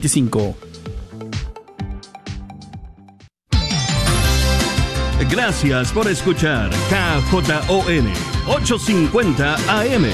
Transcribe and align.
25. 0.00 0.56
Gracias 5.30 5.92
por 5.92 6.08
escuchar 6.08 6.70
KJON 6.88 8.06
850 8.48 9.56
AM 9.68 10.04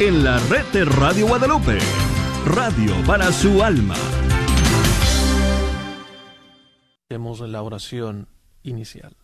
en 0.00 0.24
la 0.24 0.40
red 0.48 0.64
de 0.72 0.84
Radio 0.84 1.28
Guadalupe. 1.28 1.78
Radio 2.46 2.94
para 3.06 3.30
su 3.30 3.62
alma. 3.62 3.94
Hacemos 7.04 7.40
la 7.40 7.62
oración 7.62 8.26
inicial. 8.64 9.16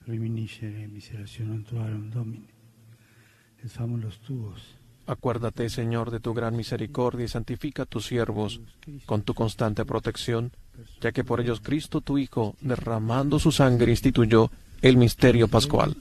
Reminiscere 0.00 0.88
miserationem 0.88 1.64
tuarum 1.64 2.10
Domine, 2.10 2.48
et 3.62 3.68
famulos 3.68 4.18
tuos, 4.20 4.78
Acuérdate, 5.08 5.70
Señor, 5.70 6.10
de 6.10 6.20
tu 6.20 6.34
gran 6.34 6.54
misericordia 6.54 7.24
y 7.24 7.28
santifica 7.28 7.84
a 7.84 7.86
tus 7.86 8.04
siervos 8.04 8.60
con 9.06 9.22
tu 9.22 9.32
constante 9.32 9.86
protección, 9.86 10.52
ya 11.00 11.12
que 11.12 11.24
por 11.24 11.40
ellos 11.40 11.62
Cristo, 11.62 12.02
tu 12.02 12.18
Hijo, 12.18 12.56
derramando 12.60 13.38
su 13.38 13.50
sangre, 13.50 13.90
instituyó 13.90 14.50
el 14.82 14.98
misterio 14.98 15.48
pascual. 15.48 15.96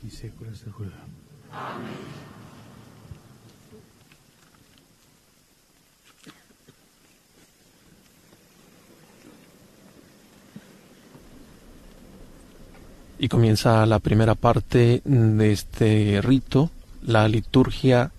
Y 13.19 13.29
comienza 13.29 13.85
la 13.85 13.99
primera 13.99 14.35
parte 14.35 15.01
de 15.05 15.51
este 15.53 16.19
rito, 16.21 16.71
la 17.03 17.25
liturgia 17.29 18.11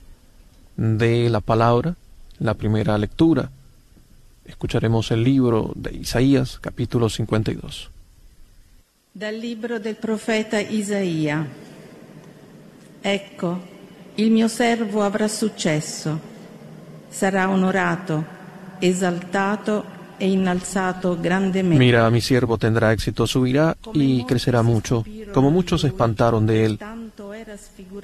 de 0.78 1.28
la 1.28 1.40
palabra, 1.40 1.96
la 2.38 2.54
primera 2.54 2.96
lectura. 2.96 3.50
Escucharemos 4.46 5.10
el 5.10 5.24
libro 5.24 5.72
de 5.74 5.92
Isaías, 5.96 6.58
capítulo 6.60 7.08
52. 7.08 7.90
Dal 9.12 9.40
libro 9.40 9.80
del 9.80 9.96
profeta 9.96 10.60
Isaia. 10.60 11.44
Ecco, 13.02 13.60
il 14.14 14.30
mio 14.30 14.46
servo 14.46 15.02
avrà 15.02 15.26
successo, 15.26 16.18
sarà 17.08 17.50
onorato, 17.50 18.24
esaltato 18.78 19.96
e 20.16 20.30
innalzato 20.30 21.18
grandemente. 21.20 21.84
Mira, 21.84 22.08
mi 22.10 22.20
siervo 22.20 22.56
tendrá 22.56 22.92
éxito, 22.92 23.26
subirá 23.26 23.76
y 23.94 24.24
crecerá 24.24 24.62
mucho, 24.62 25.04
como 25.34 25.50
muchos 25.50 25.80
se 25.80 25.88
espantaron 25.88 26.46
de 26.46 26.64
él, 26.64 26.78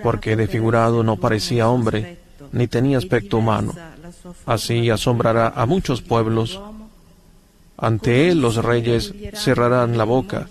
porque 0.03 0.35
desfigurado 0.35 1.05
no 1.05 1.17
parecía 1.17 1.69
hombre, 1.69 2.24
ni 2.55 2.69
tenía 2.69 2.99
aspecto 2.99 3.39
humano. 3.39 3.75
Así 4.47 4.89
asombrará 4.89 5.49
a 5.49 5.67
muchos 5.67 6.01
pueblos. 6.01 6.61
Ante 7.77 8.31
él 8.31 8.41
los 8.41 8.57
reyes 8.57 9.13
cerrarán 9.35 9.99
la 9.99 10.05
boca 10.05 10.49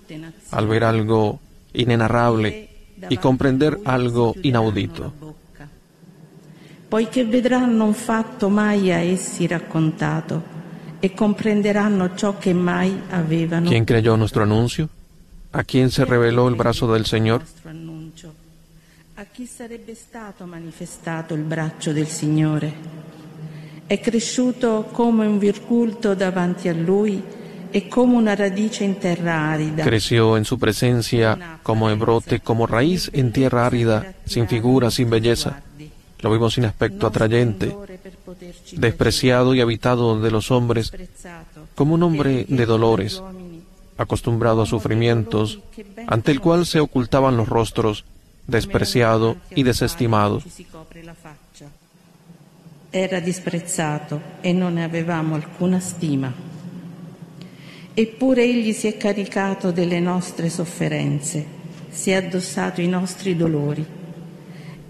al 0.52 0.68
ver 0.68 0.84
algo 0.84 1.40
inenarrable 1.74 2.70
y 3.10 3.18
comprender 3.18 3.80
algo 3.86 4.36
inaudito. 4.44 5.14
Poiché 6.90 7.26
vedranno 7.26 7.86
un 7.86 7.96
fatto 7.96 8.50
mai 8.50 8.92
a 8.92 9.00
essi 9.00 9.48
raccontato 9.48 10.44
e 11.00 11.14
comprenderanno 11.16 12.14
ciò 12.14 12.38
che 12.38 12.54
mai 12.54 12.94
avevano 13.10 13.68
¿Quién 13.68 13.84
creyó 13.84 14.16
nuestro 14.16 14.44
anuncio? 14.44 14.90
¿A 15.54 15.64
quién 15.64 15.90
se 15.90 16.06
reveló 16.06 16.48
el 16.48 16.56
brazo 16.56 16.92
del 16.94 17.06
Señor? 17.06 17.42
A 19.16 19.26
chi 19.32 19.46
sarebbe 19.46 19.94
stato 19.94 20.46
manifestato 20.46 21.36
il 21.36 21.44
braccio 21.44 21.94
del 21.94 22.08
Signore? 22.08 22.74
È 23.86 24.00
cresciuto 24.00 24.90
come 24.92 25.28
un 25.28 25.38
virgulto 25.38 26.16
davanti 26.16 26.68
a 26.68 26.74
lui 26.74 27.22
e 27.70 27.88
come 27.88 28.16
una 28.16 28.34
radice 28.34 28.84
in 28.84 28.98
terra 28.98 29.52
arida. 29.52 29.84
Creció 29.84 30.36
en 30.36 30.46
su 30.46 30.58
presencia 30.58 31.60
como 31.62 31.92
en 31.92 32.00
brote, 32.00 32.40
como 32.40 32.66
raíz 32.66 33.12
en 33.14 33.32
tierra 33.32 33.68
árida, 33.68 34.16
sin 34.26 34.48
figura, 34.48 34.90
sin 34.90 35.12
belleza. 35.12 35.62
Lo 36.22 36.32
vimos 36.32 36.56
sin 36.56 36.66
aspecto 36.66 37.06
atrayente, 37.06 37.72
despreciado 38.72 39.54
y 39.54 39.62
habitado 39.62 40.20
de 40.20 40.32
los 40.32 40.50
hombres, 40.50 40.92
como 41.76 41.94
un 41.94 42.02
hombre 42.02 42.48
de 42.50 42.66
dolores, 42.66 43.22
acostumbrado 43.96 44.64
a 44.64 44.66
sufrimientos, 44.66 45.60
ante 46.08 46.32
el 46.32 46.42
cual 46.42 46.66
se 46.66 46.80
ocultaban 46.80 47.38
los 47.38 47.48
rostros, 47.48 48.06
despreciado 48.46 49.38
y 49.56 49.64
desestimado. 49.64 50.42
Era 52.92 53.20
disprezzato 53.20 54.22
e 54.42 54.54
non 54.54 54.74
ne 54.74 54.84
avevamo 54.84 55.36
alcuna 55.36 55.80
stima. 55.80 56.32
Eppure 57.96 58.44
egli 58.44 58.74
si 58.74 58.88
è 58.88 58.98
caricato 58.98 59.72
delle 59.72 60.00
nostre 60.00 60.50
sofferenze, 60.50 61.46
si 61.90 62.12
è 62.12 62.16
addossato 62.16 62.82
i 62.82 62.88
nostri 62.88 63.36
dolori. 63.36 63.86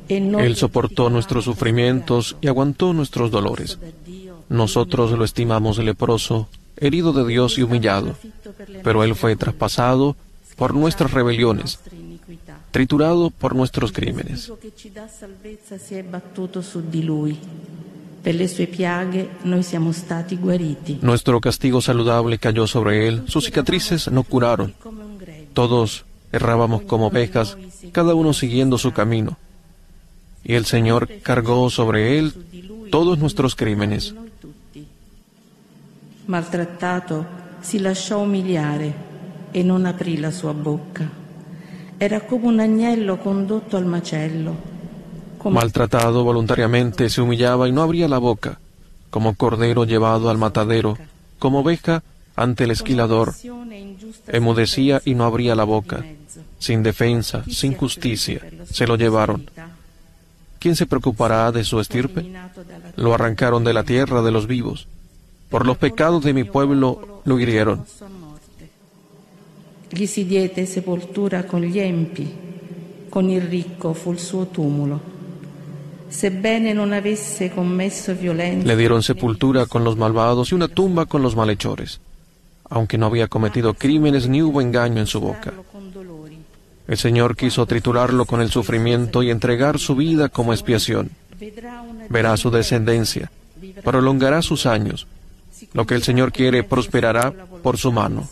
E 0.06 0.20
noi 0.20 0.46
Él 0.46 0.56
soportó 0.56 1.10
nuestros 1.10 1.46
sufrimientos 1.46 2.36
y 2.42 2.48
aguantó 2.48 2.94
nuestros 2.94 3.32
dolores. 3.32 3.78
Nosotros 4.50 5.12
lo 5.12 5.24
estimamos 5.24 5.78
leproso, 5.80 6.50
herido 6.76 7.14
de 7.14 7.26
Dios 7.26 7.58
y 7.58 7.64
humillado, 7.64 8.16
pero 8.84 9.04
Él 9.04 9.16
fue 9.16 9.36
traspasado 9.36 10.16
por 10.58 10.74
nuestras 10.74 11.12
rebeliones, 11.12 11.80
triturado 12.74 13.30
por 13.30 13.56
nuestros 13.56 13.92
crímenes. 13.92 14.52
Nuestro 21.02 21.40
castigo 21.40 21.82
saludable 21.82 22.38
cayó 22.40 22.66
sobre 22.66 23.08
Él, 23.08 23.24
sus 23.28 23.46
cicatrices 23.46 24.12
no 24.12 24.24
curaron. 24.24 24.74
Todos 25.54 26.04
errábamos 26.32 26.82
como 26.82 27.08
ovejas, 27.08 27.58
cada 27.92 28.16
uno 28.16 28.34
siguiendo 28.34 28.80
su 28.80 28.92
camino. 28.92 29.38
Y 30.44 30.56
el 30.56 30.66
Señor 30.66 31.08
cargó 31.22 31.70
sobre 31.70 32.18
Él 32.18 32.34
todos 32.90 33.20
nuestros 33.20 33.56
crímenes. 33.56 34.16
Maltrattato, 36.26 37.26
si 37.62 37.78
lasciò 37.78 38.18
umiliare 38.18 39.12
e 39.52 39.62
non 39.62 39.86
aprì 39.86 40.18
la 40.18 40.32
sua 40.32 40.54
bocca. 40.54 41.23
Era 42.04 42.20
come 42.20 42.48
un 42.48 42.60
agnello 42.60 43.18
condotto 43.18 43.78
al 43.78 43.86
macello. 43.86 44.52
Maltratado 45.46 46.26
voluntariamente, 46.26 47.10
se 47.10 47.22
humillaba 47.22 47.70
y 47.70 47.72
no 47.72 47.82
abría 47.82 48.10
la 48.10 48.18
boca, 48.18 48.60
como 49.10 49.36
cordero 49.36 49.86
llevado 49.86 50.30
al 50.30 50.38
matadero, 50.38 50.98
como 51.40 51.60
oveja 51.60 52.04
ante 52.36 52.66
el 52.66 52.72
esquilador, 52.72 53.34
emudecía 54.28 55.02
y 55.06 55.16
no 55.16 55.24
abría 55.24 55.56
la 55.56 55.64
boca, 55.64 56.04
sin 56.60 56.84
defensa, 56.84 57.46
sin 57.50 57.74
justicia, 57.74 58.42
se 58.70 58.86
lo 58.86 58.98
llevaron. 58.98 59.50
¿Quién 60.60 60.76
se 60.76 60.86
preocupará 60.86 61.54
de 61.54 61.64
su 61.64 61.80
estirpe? 61.80 62.30
Lo 62.98 63.14
arrancaron 63.14 63.64
de 63.64 63.74
la 63.74 63.86
tierra 63.86 64.22
de 64.22 64.32
los 64.32 64.46
vivos. 64.46 64.90
Por 65.50 65.66
los 65.66 65.78
pecados 65.78 66.22
de 66.26 66.34
mi 66.34 66.44
pueblo 66.44 67.22
lo 67.24 67.40
hirieron. 67.40 67.86
Gli 69.96 70.08
si 70.08 70.26
con 71.46 71.62
gli 71.62 71.78
empi, 71.78 72.34
con 73.10 73.30
il 73.30 73.42
ricco 73.42 73.94
fu 73.94 74.16
suo 74.16 74.48
tumulo. 74.48 75.00
Sebbene 76.08 76.74
non 76.74 76.92
avesse 76.94 77.52
commesso 77.52 78.16
violenza, 78.16 78.66
Le 78.66 78.76
dieron 78.76 79.04
sepultura 79.04 79.68
con 79.68 79.84
los 79.84 79.96
malvados 79.96 80.52
y 80.52 80.56
una 80.56 80.68
tumba 80.68 81.06
con 81.06 81.22
los 81.22 81.36
malhechores, 81.36 82.00
aunque 82.70 82.98
no 82.98 83.06
había 83.06 83.28
cometido 83.28 83.76
crímenes 83.76 84.28
ni 84.28 84.42
hubo 84.42 84.62
engaño 84.62 85.00
en 85.00 85.08
su 85.08 85.20
boca. 85.20 85.54
El 86.88 86.98
Señor 86.98 87.36
quiso 87.36 87.66
triturarlo 87.68 88.26
con 88.26 88.42
el 88.42 88.50
sufrimiento 88.50 89.22
y 89.22 89.30
entregar 89.30 89.78
su 89.78 89.96
vida 89.96 90.30
como 90.30 90.54
expiación. 90.54 91.12
Verá 92.10 92.36
su 92.38 92.50
descendencia, 92.50 93.32
prolongará 93.84 94.42
sus 94.42 94.66
años. 94.66 95.06
Lo 95.74 95.86
que 95.86 95.94
el 95.94 96.02
Señor 96.02 96.32
quiere 96.32 96.64
prosperará 96.64 97.32
por 97.32 97.78
su 97.78 97.92
mano. 97.92 98.28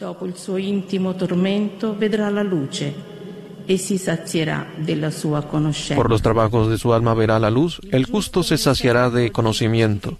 Dopo 0.00 0.24
il 0.24 0.34
suo 0.34 0.56
intimo 0.56 1.14
tormento 1.14 1.94
vedrà 1.94 2.30
la 2.30 2.42
luce 2.42 2.94
e 3.66 3.76
si 3.76 3.98
sazierà 3.98 4.66
della 4.74 5.10
sua 5.10 5.42
conoscenza. 5.42 5.94
Por 5.94 6.08
los 6.08 6.22
trabajos 6.22 6.70
de 6.70 6.78
su 6.78 6.92
alma 6.92 7.12
verá 7.12 7.38
la 7.38 7.50
luz, 7.50 7.78
el 7.92 8.06
justo 8.06 8.42
se 8.42 8.56
saciará 8.56 9.10
de 9.10 9.30
conocimiento. 9.30 10.16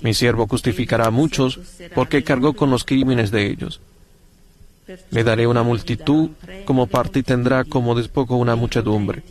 Mi 0.00 0.14
siervo 0.14 0.48
justificará 0.48 1.06
a 1.06 1.10
muchos 1.12 1.60
porque 1.94 2.24
cargó 2.24 2.54
con 2.54 2.70
los 2.70 2.82
crímenes 2.82 3.30
de 3.30 3.46
ellos. 3.46 3.80
Le 5.10 5.22
daré 5.22 5.46
una 5.46 5.62
multitud 5.62 6.30
como 6.64 6.88
parte 6.88 7.20
y 7.20 7.22
tendrá 7.22 7.62
como 7.62 7.94
despojo 7.94 8.34
una 8.34 8.56
muchedumbre, 8.56 9.22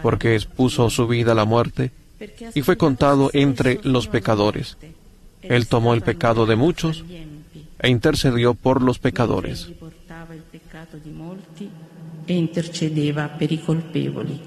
porque 0.00 0.36
expuso 0.36 0.88
su 0.88 1.06
vida 1.06 1.32
a 1.32 1.34
la 1.34 1.44
muerte 1.44 1.90
y 2.54 2.62
fue 2.62 2.78
contado 2.78 3.28
entre 3.34 3.78
los 3.82 4.08
pecadores. 4.08 4.78
Él 5.42 5.66
tomó 5.66 5.92
el 5.92 6.00
pecado 6.00 6.46
de 6.46 6.56
muchos 6.56 7.04
e 7.82 7.90
intercedió 7.90 8.54
por 8.54 8.80
los 8.80 8.98
pecadores. 8.98 9.70
E 12.24 12.34
intercedeva 12.34 13.28
per 13.36 13.50
i 13.50 13.58
colpevoli. 13.58 14.40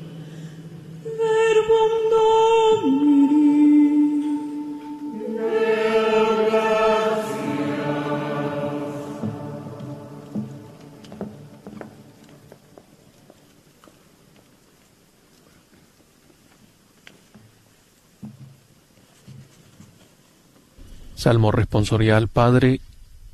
Salmo 21.26 21.52
responsorial 21.52 22.28
Padre, 22.28 22.80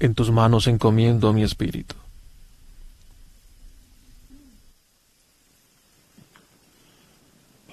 en 0.02 0.16
tus 0.16 0.32
manos 0.32 0.66
encomiendo 0.66 1.32
mi 1.32 1.44
espíritu. 1.44 1.96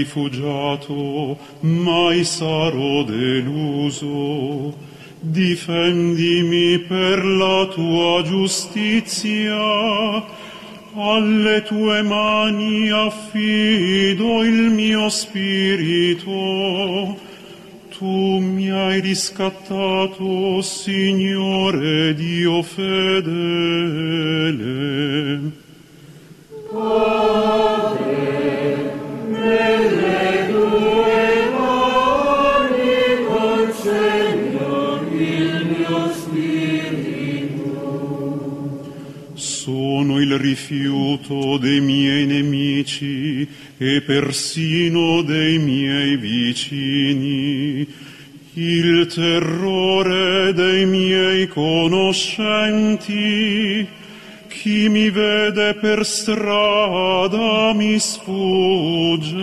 Rifugiato, 0.00 1.38
mai 1.60 2.24
sarò 2.24 3.04
deluso. 3.04 4.88
Difendimi 5.22 6.78
per 6.78 7.22
la 7.24 7.66
tua 7.66 8.22
giustizia, 8.22 9.54
alle 10.94 11.62
tue 11.62 12.02
mani 12.02 12.90
affido 12.90 14.42
il 14.42 14.70
mio 14.70 15.10
spirito. 15.10 16.30
Tu 17.98 18.38
mi 18.38 18.70
hai 18.70 19.00
riscattato, 19.00 20.62
Signore 20.62 22.14
Dio 22.14 22.62
fedele. 22.62 23.28
Sono 26.70 27.79
il 40.30 40.38
rifiuto 40.38 41.58
dei 41.58 41.80
miei 41.80 42.24
nemici 42.24 43.44
e 43.76 44.00
persino 44.02 45.22
dei 45.22 45.58
miei 45.58 46.16
vicini, 46.16 47.84
il 48.54 49.06
terrore 49.12 50.52
dei 50.52 50.86
miei 50.86 51.48
conoscenti. 51.48 53.04
Chi 54.46 54.88
mi 54.88 55.10
vede 55.10 55.74
per 55.74 56.06
strada 56.06 57.72
mi 57.74 57.98
sfugge. 57.98 59.38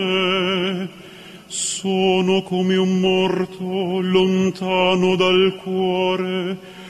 Sono 1.48 2.44
come 2.44 2.78
un 2.78 3.00
morto 3.00 4.00
lontano 4.00 5.16
dal 5.16 5.60
cuore, 5.62 6.58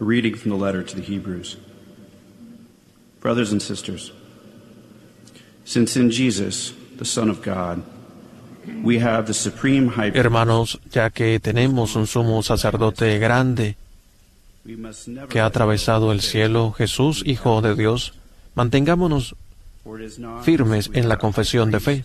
A 0.00 0.04
reading 0.04 0.36
from 0.36 0.50
the 0.50 0.56
letter 0.56 0.82
to 0.82 0.96
the 0.96 1.02
Hebrews. 1.02 1.56
Brothers 3.20 3.50
and 3.50 3.60
sisters, 3.60 4.12
since 5.64 5.96
in 5.96 6.10
Jesus, 6.10 6.72
the 6.96 7.04
Son 7.04 7.28
of 7.28 7.42
God, 7.42 7.82
we 8.82 9.00
have 9.00 9.26
the 9.26 9.34
supreme 9.34 9.88
high 9.88 10.10
priest, 10.10 10.24
Hermanos, 10.24 10.78
ya 10.90 11.10
que 11.10 11.40
tenemos 11.40 11.96
un 11.96 12.06
sumo 12.06 12.42
sacerdote 12.42 13.18
grande 13.18 13.76
que 15.28 15.40
ha 15.40 15.46
atravesado 15.46 16.12
el 16.12 16.20
cielo, 16.20 16.72
Jesús, 16.72 17.22
Hijo 17.26 17.60
de 17.60 17.74
Dios, 17.74 18.12
mantengámonos 18.54 19.34
firmes 20.42 20.90
en 20.92 21.08
la 21.08 21.16
confesión 21.16 21.70
de 21.70 21.80
fe. 21.80 22.04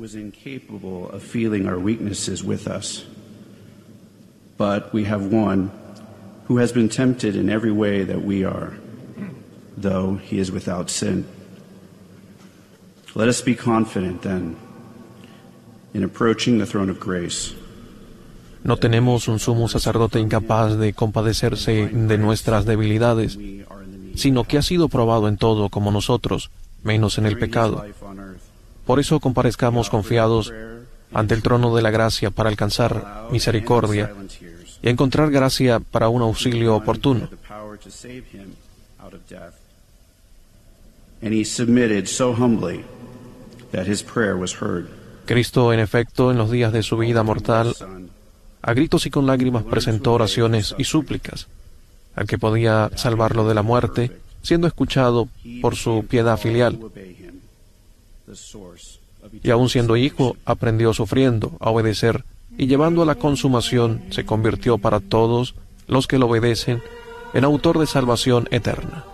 is 0.00 0.14
incapable 0.14 1.10
of 1.10 1.22
feeling 1.22 1.66
our 1.66 1.78
weaknesses 1.78 2.44
with 2.44 2.68
us. 2.68 3.04
But 4.56 4.92
we 4.92 5.04
have 5.04 5.32
one 5.32 5.70
who 6.48 6.58
has 6.58 6.72
been 6.72 6.88
tempted 6.88 7.36
in 7.36 7.50
every 7.50 7.70
way 7.70 8.04
that 8.04 8.24
we 8.24 8.42
are, 8.42 8.72
though 9.76 10.16
he 10.16 10.38
is 10.38 10.50
without 10.50 10.88
sin. 10.90 11.26
Let 13.14 13.28
us 13.28 13.42
be 13.42 13.54
confident 13.54 14.22
then 14.22 14.56
in 15.92 16.02
approaching 16.04 16.58
the 16.58 16.66
throne 16.66 16.90
of 16.90 16.98
grace. 16.98 17.54
No 18.64 18.76
tenemos 18.76 19.28
un 19.28 19.38
sumo 19.38 19.68
sacerdote 19.68 20.18
incapaz 20.18 20.76
de 20.78 20.92
compadecerse 20.92 21.86
de 21.86 22.18
nuestras 22.18 22.64
debilidades, 22.64 23.38
sino 24.14 24.44
que 24.44 24.58
ha 24.58 24.62
sido 24.62 24.88
probado 24.88 25.28
en 25.28 25.36
todo 25.36 25.68
como 25.68 25.92
nosotros, 25.92 26.50
menos 26.82 27.18
en 27.18 27.26
el 27.26 27.38
pecado. 27.38 27.84
Por 28.84 28.98
eso 28.98 29.20
comparezcamos 29.20 29.90
confiados 29.90 30.52
ante 31.12 31.34
el 31.34 31.42
trono 31.42 31.74
de 31.76 31.82
la 31.82 31.90
gracia 31.90 32.30
para 32.30 32.50
alcanzar 32.50 33.28
misericordia 33.30 34.12
y 34.82 34.88
encontrar 34.88 35.30
gracia 35.30 35.80
para 35.80 36.08
un 36.08 36.22
auxilio 36.22 36.76
oportuno. 36.76 37.28
Cristo, 45.26 45.72
en 45.72 45.80
efecto, 45.80 46.30
en 46.30 46.38
los 46.38 46.50
días 46.50 46.72
de 46.72 46.82
su 46.82 46.96
vida 46.96 47.22
mortal, 47.22 47.74
a 48.62 48.72
gritos 48.72 49.06
y 49.06 49.10
con 49.10 49.26
lágrimas 49.26 49.64
presentó 49.64 50.12
oraciones 50.14 50.74
y 50.78 50.84
súplicas 50.84 51.48
al 52.18 52.26
que 52.26 52.36
podía 52.36 52.90
salvarlo 52.96 53.46
de 53.46 53.54
la 53.54 53.62
muerte, 53.62 54.10
siendo 54.42 54.66
escuchado 54.66 55.28
por 55.62 55.76
su 55.76 56.04
piedad 56.08 56.36
filial. 56.36 56.76
Y 59.42 59.50
aun 59.50 59.68
siendo 59.68 59.96
hijo, 59.96 60.36
aprendió 60.44 60.92
sufriendo 60.92 61.56
a 61.60 61.70
obedecer 61.70 62.24
y 62.58 62.66
llevando 62.66 63.02
a 63.02 63.06
la 63.06 63.14
consumación 63.14 64.02
se 64.10 64.26
convirtió 64.26 64.76
para 64.76 65.00
todos 65.00 65.54
los 65.86 66.06
que 66.06 66.18
lo 66.18 66.26
obedecen 66.26 66.82
en 67.32 67.44
autor 67.44 67.78
de 67.78 67.86
salvación 67.86 68.48
eterna. 68.50 69.04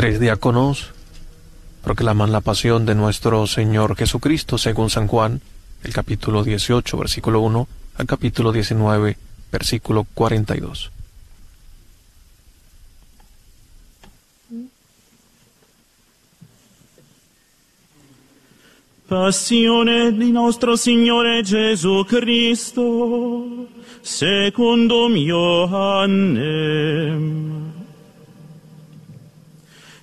Tres 0.00 0.16
diáconos 0.18 0.92
proclaman 1.84 2.32
la 2.32 2.40
pasión 2.40 2.86
de 2.86 2.94
nuestro 2.94 3.46
Señor 3.46 3.96
Jesucristo 3.96 4.56
según 4.56 4.88
San 4.88 5.06
Juan, 5.08 5.42
el 5.84 5.92
capítulo 5.92 6.42
18, 6.42 6.96
versículo 6.96 7.42
1 7.42 7.68
al 7.96 8.06
capítulo 8.06 8.50
19, 8.50 9.18
versículo 9.52 10.06
42. 10.14 10.90
Passione 19.06 20.16
di 20.16 20.32
nostro 20.32 20.76
Signore 20.76 21.42
Gesù 21.42 22.06
Cristo, 22.08 23.66
secundum 24.00 25.14
Ioannem. 25.14 26.40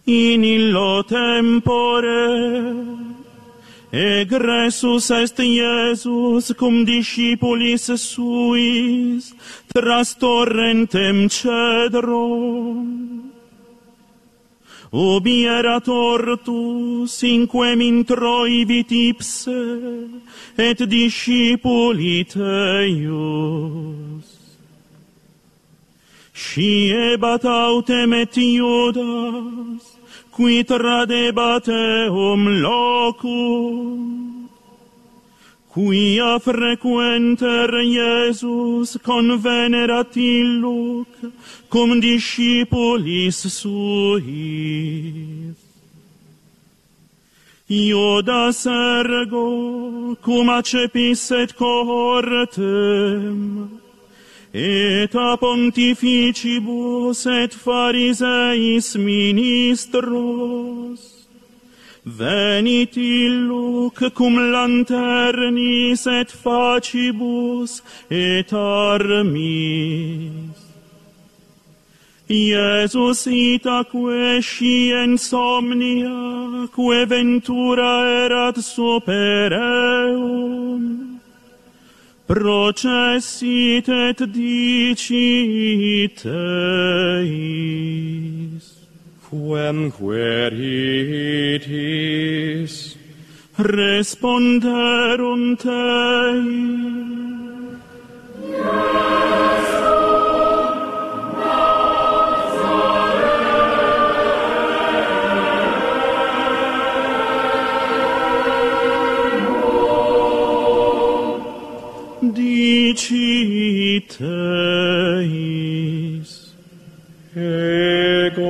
in 0.07 0.43
illo 0.43 1.03
tempore. 1.03 3.17
Egressus 3.91 5.11
est 5.11 5.39
Iesus 5.39 6.53
cum 6.57 6.85
discipulis 6.85 7.91
suis 7.95 9.33
tras 9.73 10.15
torrentem 10.15 11.29
cedrom. 11.29 13.31
Ubi 14.91 15.45
erat 15.45 15.87
ortus 15.87 17.23
in 17.23 17.47
quem 17.47 17.81
introivit 17.81 18.91
ipse 18.91 19.51
et 20.57 20.79
discipuli 20.87 22.23
teius. 22.23 24.25
Sciebat 26.33 27.45
autem 27.45 28.13
et 28.13 28.37
Iudas 28.37 29.96
qui 30.37 30.63
tradebateum 30.63 32.61
locum, 32.61 34.49
quia 35.73 36.37
frequenter 36.37 37.73
Iesus 37.81 39.01
convenerat 39.01 40.15
illuc 40.15 41.07
cum 41.69 41.99
discipulis 41.99 43.37
suis. 43.57 45.57
Ioda 47.69 48.51
ergo 48.65 50.15
cum 50.21 50.49
accepis 50.49 51.31
et 51.31 51.57
cohortem, 51.57 53.37
Eta 54.57 55.37
pontificibus 55.37 57.27
et 57.27 57.53
fariseis 57.53 58.95
ministros, 58.97 60.99
venit 62.03 62.97
illuc 62.97 64.01
cum 64.15 64.39
lanternis 64.51 66.07
et 66.07 66.31
facibus 66.31 67.83
et 68.09 68.51
armis. 68.51 70.31
Iesus 72.27 73.27
itaque 73.27 74.41
sciens 74.41 75.21
somnia, 75.21 76.67
que 76.73 77.05
ventura 77.05 78.25
erat 78.25 78.57
super 78.57 79.53
eum, 79.53 81.06
processit 82.27 83.87
et 83.87 84.19
dicit 84.33 86.25
eis. 87.23 88.65
Quem 89.29 89.91
queritis, 89.91 90.67
Responderunt 93.57 95.65
eis. 95.65 97.47
Yes. 98.49 99.76
Teis 114.07 114.31
ego 117.35 118.49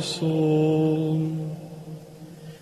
sum. 0.00 1.20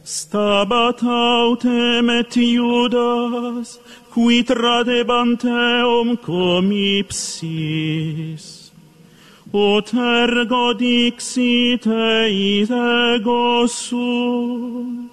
Stabat 0.04 1.02
autem 1.02 2.10
et 2.10 2.36
iudas 2.36 3.78
qui 4.12 4.42
tradebant 4.44 5.44
eum 5.44 6.16
cum 6.16 6.70
ipsis 6.72 8.46
ut 9.52 9.92
ergo 9.94 10.72
dixit 10.74 11.86
eis 11.86 12.70
ego 12.70 13.66
sum 13.66 15.05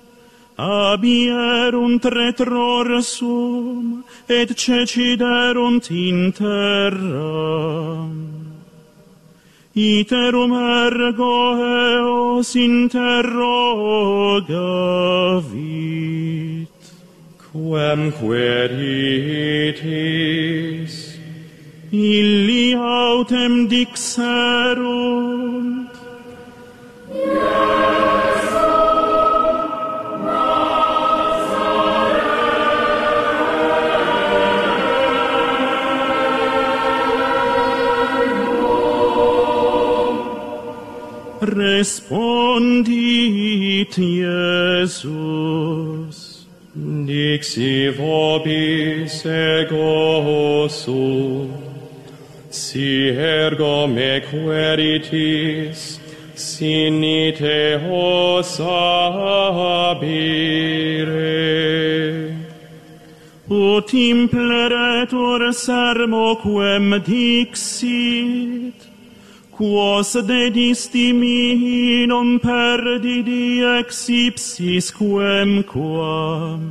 abierunt 0.64 2.04
retror 2.06 2.90
sum, 3.04 4.04
et 4.30 4.50
ceciderunt 4.58 5.90
in 5.92 6.32
terra. 6.32 8.08
Iterum 9.76 10.54
ergo 10.54 11.58
eos 11.58 12.56
interrogavit. 12.56 13.10
Quem 17.52 18.12
queritis, 18.12 18.88
illi 21.92 22.76
autem 22.76 23.68
dixerunt. 23.68 25.14
respondit 41.48 42.88
Iesus. 43.98 45.14
Dixi 46.76 47.92
vobis 47.96 49.26
ego 49.26 50.68
sum, 50.70 51.54
si 52.50 53.10
ergo 53.12 53.86
me 53.88 54.22
queritis, 54.22 56.00
sinite 56.36 57.78
hos 57.78 58.58
habire. 58.58 60.14
Ut 63.52 63.94
impleretur 63.94 65.54
sermo 65.54 66.36
quem 66.42 67.00
dixit, 67.06 68.93
quos 69.58 70.14
dedisti 70.14 71.14
mihi 71.14 72.08
non 72.08 72.40
perdidi 72.40 73.62
ex 73.78 74.10
ipsis 74.10 74.92
quemquam. 74.92 76.62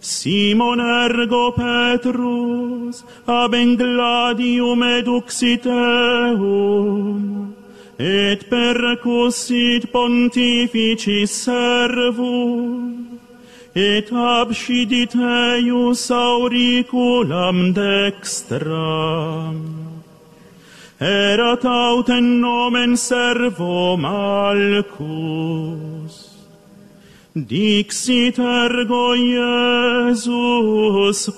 Simon 0.00 0.80
ergo 0.80 1.52
Petrus 1.52 3.04
ab 3.26 3.54
Engladium 3.54 4.82
eduxit 4.82 5.66
eum, 5.66 7.54
et 7.98 8.48
percussit 8.48 9.92
pontificis 9.92 11.30
servum, 11.44 13.20
et 13.74 14.10
abscidit 14.10 15.14
eius 15.14 16.10
auriculam 16.10 17.74
dextram 17.74 19.79
erat 21.00 21.64
autem 21.64 22.40
nomen 22.40 22.96
servo 22.96 23.96
malcus. 23.96 25.00
Dixit 27.34 28.38
ergo 28.38 29.14
Iesus 29.14 30.20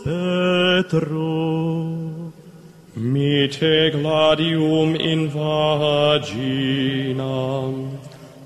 Petro, 0.03 1.33
Mite 2.97 3.91
gladium 3.93 4.97
in 4.97 5.31
vaginam, 5.31 6.31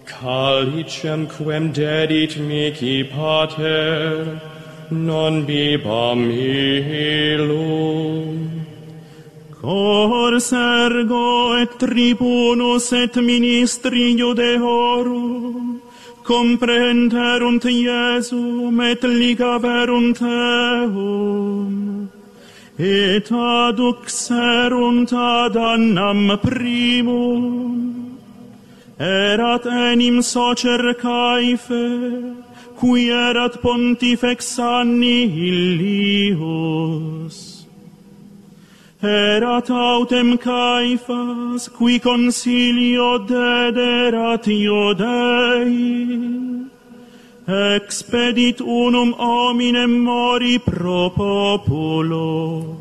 calicem 0.05 1.27
quem 1.29 1.73
dedit 1.73 2.37
mici 2.37 3.05
pater, 3.05 4.41
non 4.91 5.47
bibam 5.47 6.31
illum 6.31 7.87
cor 9.67 10.39
sergo 10.39 11.61
et 11.61 11.79
tribunus 11.79 12.93
et 12.93 13.17
ministri 13.17 14.17
judeorum, 14.17 15.81
comprenderunt 16.23 17.65
Iesum 17.65 18.81
et 18.81 19.03
ligaverunt 19.03 20.23
eum, 20.23 22.09
et 22.79 23.33
aduxerunt 23.33 25.13
ad 25.13 25.57
annam 25.57 26.39
primum, 26.39 28.19
erat 29.01 29.67
enim 29.67 30.23
socer 30.23 30.95
caife, 30.95 32.35
qui 32.79 33.11
erat 33.11 33.61
pontifex 33.61 34.61
anni 34.61 35.25
illius, 35.49 37.56
erat 39.03 39.71
autem 39.71 40.39
Caifas, 40.39 41.69
qui 41.69 41.99
consilio 42.01 43.19
dederat 43.19 44.47
iodei. 44.47 46.17
expedit 47.47 48.61
unum 48.61 49.13
hominem 49.13 50.03
mori 50.03 50.59
pro 50.59 51.11
populo. 51.11 52.77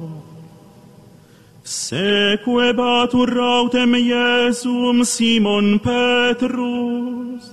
Sequebatur 1.63 3.39
autem 3.39 3.93
Iesum 3.93 5.05
Simon 5.05 5.79
Petrus, 5.79 7.51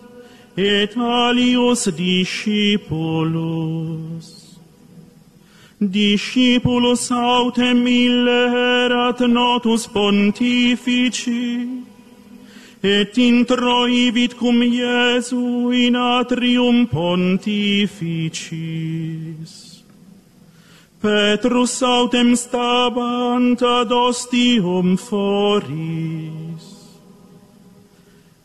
et 0.56 0.96
alios 0.96 1.84
discipulus 1.84 3.02
discipulus 5.90 7.10
autem 7.10 7.86
illerat 7.86 9.20
notus 9.20 9.86
pontifici, 9.86 11.68
et 12.82 13.16
introivit 13.16 14.34
cum 14.34 14.62
Iesu 14.62 15.70
in 15.72 15.94
atrium 15.94 16.86
pontificis. 16.86 18.22
Petrus 21.00 21.82
autem 21.82 22.36
stabant 22.36 23.62
ad 23.62 23.90
ostium 23.92 24.96
foris, 24.96 26.71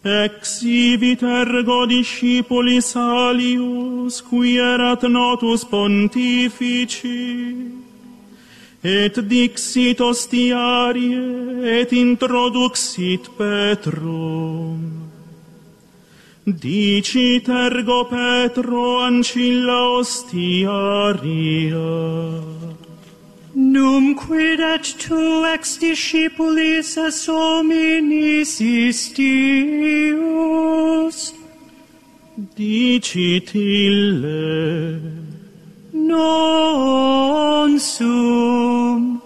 Exivit 0.07 1.21
ergo 1.21 1.85
discipulis 1.85 2.95
alius, 2.95 4.21
qui 4.21 4.57
erat 4.57 5.03
notus 5.03 5.65
pontifici, 5.65 7.55
et 8.83 9.19
dixit 9.27 9.99
ostiarie, 9.99 11.19
et 11.79 11.91
introduxit 11.91 13.27
Petrum. 13.37 15.07
Dicit 16.47 17.49
ergo 17.49 18.05
Petro 18.07 19.01
ancilla 19.03 19.99
ostiaria, 19.99 21.17
Num 23.57 24.13
quid 24.13 24.59
et 24.59 24.83
tu 24.83 25.43
ex 25.51 25.79
discipulis 25.81 26.95
es 26.95 27.27
hominis 27.27 28.61
istius, 28.61 30.13
dicit 32.55 33.55
ille, 33.55 35.01
non 35.91 37.79
sum. 37.79 39.21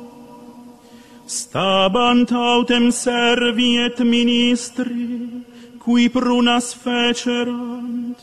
Stabant 1.28 2.32
autem 2.32 2.90
servi 2.90 3.80
et 3.84 4.00
ministri, 4.00 5.44
qui 5.84 6.08
prunas 6.08 6.74
fecerant, 6.74 8.16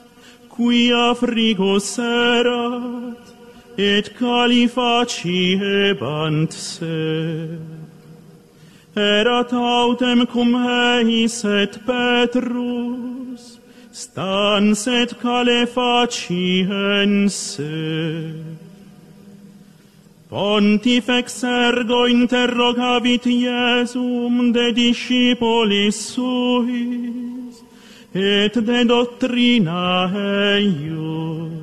qui 0.48 0.90
afrigo 0.90 1.78
serat, 1.78 3.27
et 3.78 4.10
califaci 4.18 5.54
ebant 5.90 6.52
se. 6.52 7.58
Erat 8.96 9.52
autem 9.52 10.26
cum 10.26 10.54
eis 10.56 11.44
et 11.44 11.78
Petrus, 11.86 13.60
stans 13.92 14.86
et 14.88 15.14
calefaci 15.22 16.66
en 16.66 17.28
se. 17.28 18.34
Pontifex 20.28 21.44
ergo 21.44 22.06
interrogavit 22.06 23.24
Iesum 23.26 24.52
de 24.52 24.72
discipolis 24.72 25.94
suis, 26.12 27.62
et 28.12 28.52
de 28.52 28.84
doctrina 28.84 30.10
eius. 30.58 31.57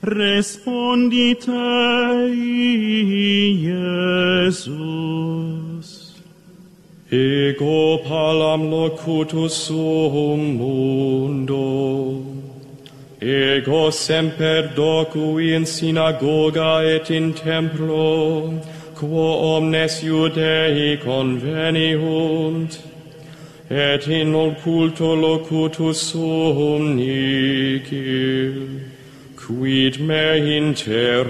Respondite, 0.00 1.50
Iesus. 3.58 4.68
Ego 7.10 7.98
palam 8.04 8.70
locutus 8.70 9.50
suum 9.66 10.56
mundo. 10.56 12.24
Ego 13.20 13.90
semper 13.90 14.68
docui 14.76 15.52
in 15.56 15.64
synagoga 15.64 16.84
et 16.84 17.10
in 17.10 17.34
templo, 17.34 18.60
quo 18.94 19.56
omnes 19.56 20.02
Iudei 20.04 20.96
conveniunt, 21.02 22.78
et 23.68 24.06
in 24.06 24.32
occulto 24.32 25.16
locutus 25.16 26.00
suum 26.12 26.94
nicil 26.94 28.87
quid 29.48 29.98
me 29.98 30.60
interrogas, 30.60 31.26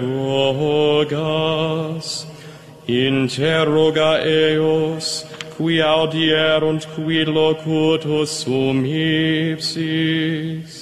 interroga 2.85 4.19
eos, 4.25 5.25
qui 5.55 5.79
audierunt 5.79 6.85
qui 6.93 7.23
locutus 7.23 8.29
sum 8.43 8.83
ipsis, 8.83 10.73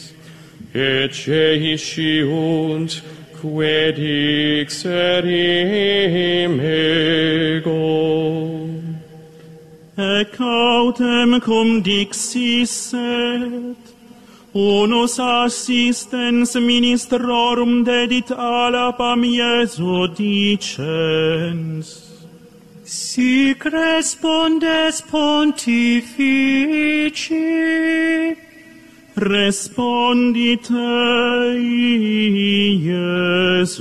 et 0.74 1.12
sciunt, 1.14 3.02
quid 3.40 3.96
dixerim 3.98 4.94
ego. 6.60 7.86
Ec 9.96 10.40
autem 10.40 11.40
cum 11.42 11.84
dixisset, 11.84 12.98
Unus 14.58 15.20
assistens 15.20 16.56
ministrorum 16.56 17.84
dedit 17.86 18.32
alapam 18.32 19.22
Iesu 19.24 20.08
dicens. 20.18 21.88
Sic 22.84 23.66
respondes 23.66 25.02
pontifici, 25.12 25.96
respondite 29.16 30.90
Iesus. 32.82 33.78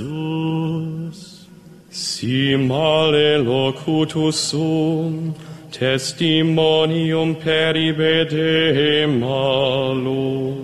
Si 1.89 2.55
male 2.55 3.37
locutus 3.41 4.35
sum, 4.49 5.33
testimonium 5.71 7.35
peribede 7.35 9.07
malo. 9.07 10.57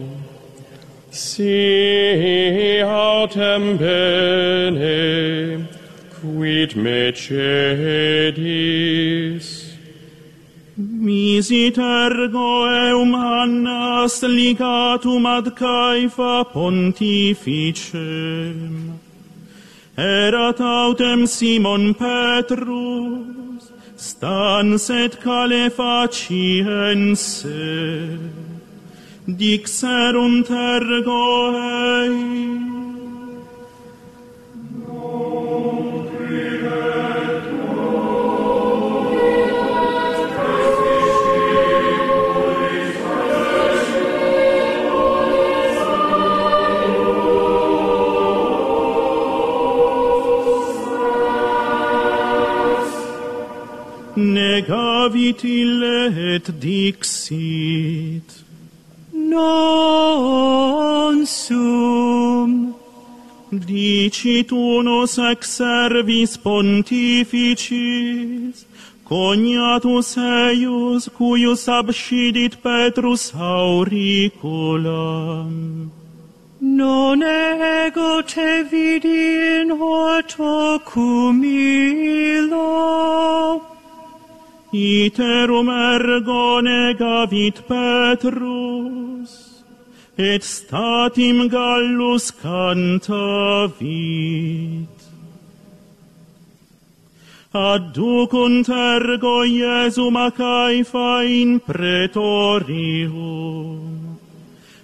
Si 1.12 2.80
autem 2.82 3.78
bene, 3.78 5.68
quid 6.20 6.76
me 6.76 7.12
cedis, 7.12 7.94
Misit 10.76 11.78
ergo 11.78 12.66
eum 12.66 13.14
annas 13.14 14.24
ligatum 14.24 15.26
ad 15.28 15.56
Caifa 15.56 16.44
pontificem. 16.52 19.00
Erat 19.96 20.60
autem 20.60 21.28
Simon 21.28 21.94
Petrus, 21.94 23.72
stans 24.04 24.90
et 24.90 25.14
calefaciense 25.24 26.20
dixerunt 29.40 30.50
ergo 30.50 31.26
eis 31.64 32.73
David 55.04 55.44
ille 55.44 56.00
et 56.34 56.46
dixit 56.64 58.30
non 59.12 61.26
sum 61.26 62.52
dicit 63.72 64.50
unus 64.52 65.18
ex 65.32 65.40
servis 65.58 66.32
pontificis 66.46 68.56
cognatus 69.10 70.10
eius 70.36 71.04
cuius 71.18 71.64
abscidit 71.80 72.54
Petrus 72.64 73.24
auriculam 73.58 75.52
non 76.80 77.20
ego 77.34 78.14
te 78.32 78.52
vidi 78.72 79.22
in 79.60 79.70
horto 79.84 80.56
cum 80.94 81.38
illo 81.44 82.72
iterum 84.74 85.70
ergo 85.70 86.62
negavit 86.62 87.62
Petrus, 87.68 89.32
et 90.18 90.44
statim 90.44 91.48
Gallus 91.50 92.32
cantavit. 92.32 93.34
Adducunt 97.54 98.68
ergo 98.68 99.44
Iesum 99.46 100.16
a 100.18 100.32
Caifa 100.32 101.24
in 101.24 101.60
pretorium, 101.60 103.14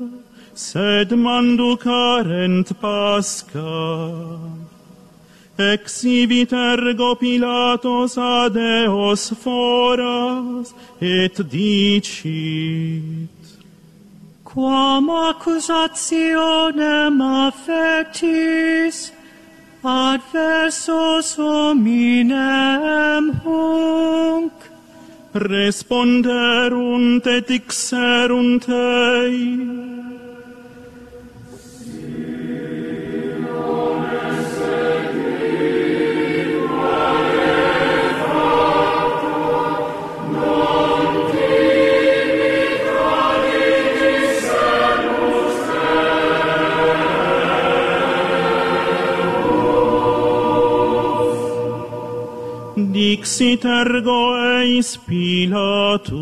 sed 0.54 1.12
manducarent 1.12 2.80
pasca. 2.82 4.40
Exhibit 5.58 6.54
ergo 6.54 7.16
Pilatos 7.16 8.18
ad 8.18 8.58
eos 8.58 9.30
foras, 9.42 10.74
et 11.02 11.50
dicit, 11.50 13.30
Quam 14.44 15.10
accusationem 15.10 17.22
affectis, 17.22 19.12
adversos 19.84 21.38
hominem 21.38 23.32
hunc, 23.44 24.77
responderunt 25.40 27.28
et 27.28 27.50
ixerunt 27.50 28.68
ei. 28.70 29.97
itergo 53.58 54.38
eis 54.62 54.98
Pilatus. 54.98 56.14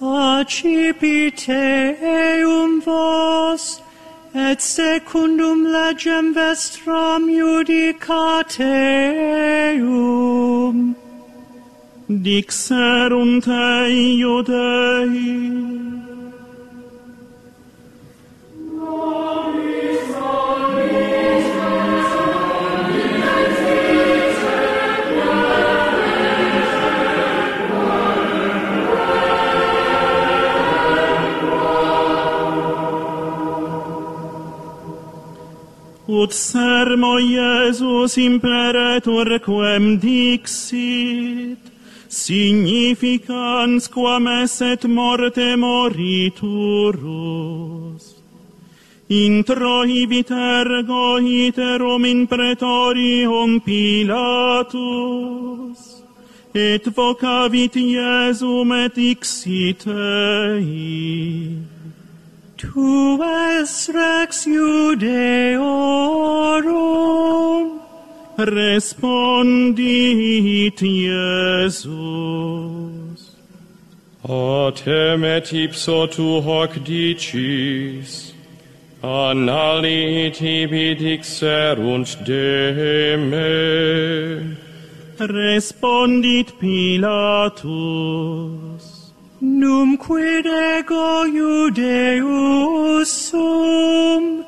Accipite 0.00 1.96
eum 2.00 2.80
vos, 2.80 3.80
et 4.34 4.60
secundum 4.60 5.64
legem 5.66 6.32
vestram 6.34 7.28
judicate 7.28 8.62
eum. 9.76 10.96
Dixerunt 12.08 13.46
ei 13.48 14.18
judei, 14.20 15.71
ut 36.12 36.32
sermo 36.32 37.16
Iesus 37.18 38.16
imperetur 38.18 39.38
quem 39.40 39.98
dixit, 39.98 41.58
significans 42.08 43.88
quam 43.88 44.26
eset 44.28 44.84
morte 44.84 45.56
moriturus. 45.56 46.52
Introhibit 49.08 50.30
ergo 50.30 51.18
iterum 51.18 52.04
in 52.04 52.26
pretorium 52.26 53.60
Pilatus, 53.60 54.80
et 56.54 56.84
vocavit 56.84 57.74
Iesum 57.76 58.72
et 58.84 58.96
ixit 58.96 59.86
Tu 62.62 63.18
es 63.22 63.90
rex 63.92 64.46
iudeorum, 64.46 65.00
respondit 68.38 69.78
Iesus. 70.80 71.90
Otem 74.22 75.24
et 75.24 75.52
ipso 75.52 76.06
tu 76.06 76.40
hoc 76.46 76.78
dicis, 76.84 78.32
analit 79.02 80.34
tibi 80.38 80.94
dixerunt 80.94 82.24
de 82.24 83.16
me. 83.16 84.56
Respondit 85.18 86.48
Pilatus 86.60 87.62
num 89.42 89.98
quid 89.98 90.46
ego 90.46 91.24
Iudeus 91.26 93.08
sum, 93.08 94.44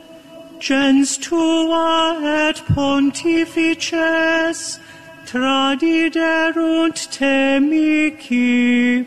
gens 0.61 1.16
tua 1.18 2.16
et 2.22 2.62
pontifices 2.72 3.98
tradiderunt 5.26 7.09
te 7.11 7.59
mici, 7.59 9.04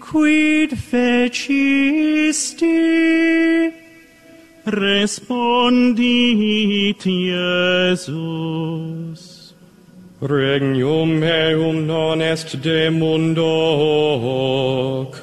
quid 0.00 0.70
fecisti? 0.90 2.66
Respondit 4.66 6.02
Iesus. 7.06 8.18
Regnum 10.20 11.20
meum 11.20 11.86
non 11.86 12.20
est 12.20 12.60
de 12.60 12.90
mundo 12.90 13.44
hoc, 13.44 15.14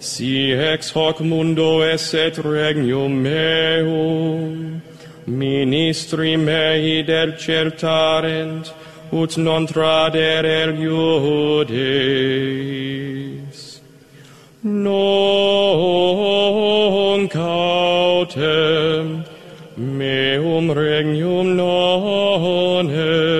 si 0.00 0.52
ex 0.52 0.90
hoc 0.90 1.20
mundo 1.20 1.82
eset 1.82 2.38
regnum 2.38 3.12
meum, 3.12 4.80
ministri 5.26 6.36
mei 6.38 7.02
del 7.02 7.36
certarent, 7.36 8.72
ut 9.12 9.36
non 9.36 9.66
trader 9.66 10.72
iudes. 10.72 11.76
Non 14.62 14.88
cautem, 17.28 19.24
meum 19.76 20.70
regnum 20.70 21.54
non 21.54 22.88
est, 22.88 23.35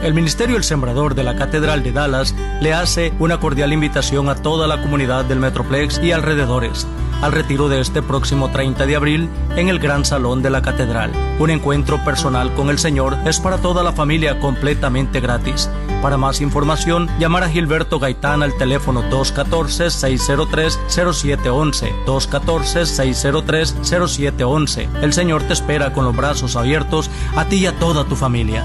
El 0.00 0.14
Ministerio 0.14 0.56
El 0.56 0.64
Sembrador 0.64 1.14
de 1.14 1.24
la 1.24 1.36
Catedral 1.36 1.82
de 1.82 1.92
Dallas 1.92 2.34
le 2.60 2.72
hace 2.72 3.12
una 3.18 3.40
cordial 3.40 3.72
invitación 3.72 4.28
a 4.28 4.36
toda 4.36 4.66
la 4.66 4.80
comunidad 4.80 5.24
del 5.24 5.40
Metroplex 5.40 6.00
y 6.02 6.12
alrededores 6.12 6.86
al 7.22 7.32
retiro 7.32 7.68
de 7.68 7.80
este 7.80 8.02
próximo 8.02 8.50
30 8.50 8.86
de 8.86 8.96
abril 8.96 9.28
en 9.56 9.68
el 9.68 9.78
Gran 9.78 10.04
Salón 10.04 10.42
de 10.42 10.50
la 10.50 10.60
Catedral. 10.62 11.12
Un 11.38 11.50
encuentro 11.50 12.04
personal 12.04 12.52
con 12.54 12.70
el 12.70 12.78
Señor 12.78 13.16
es 13.26 13.38
para 13.40 13.58
toda 13.58 13.82
la 13.82 13.92
familia 13.92 14.38
completamente 14.38 15.18
gratis. 15.20 15.68
Para 16.02 16.16
más 16.16 16.40
información, 16.40 17.08
llamar 17.18 17.42
a 17.42 17.48
Gilberto 17.48 17.98
Gaitán 17.98 18.44
al 18.44 18.56
teléfono 18.56 19.02
214-603-0711. 19.10 22.04
214-603-0711. 22.06 24.88
El 25.02 25.12
Señor 25.12 25.42
te 25.42 25.54
espera 25.54 25.92
con 25.92 26.04
los 26.04 26.14
brazos 26.14 26.54
abiertos 26.54 27.10
a 27.34 27.46
ti 27.46 27.56
y 27.56 27.66
a 27.66 27.76
toda 27.78 28.04
tu 28.04 28.14
familia. 28.14 28.64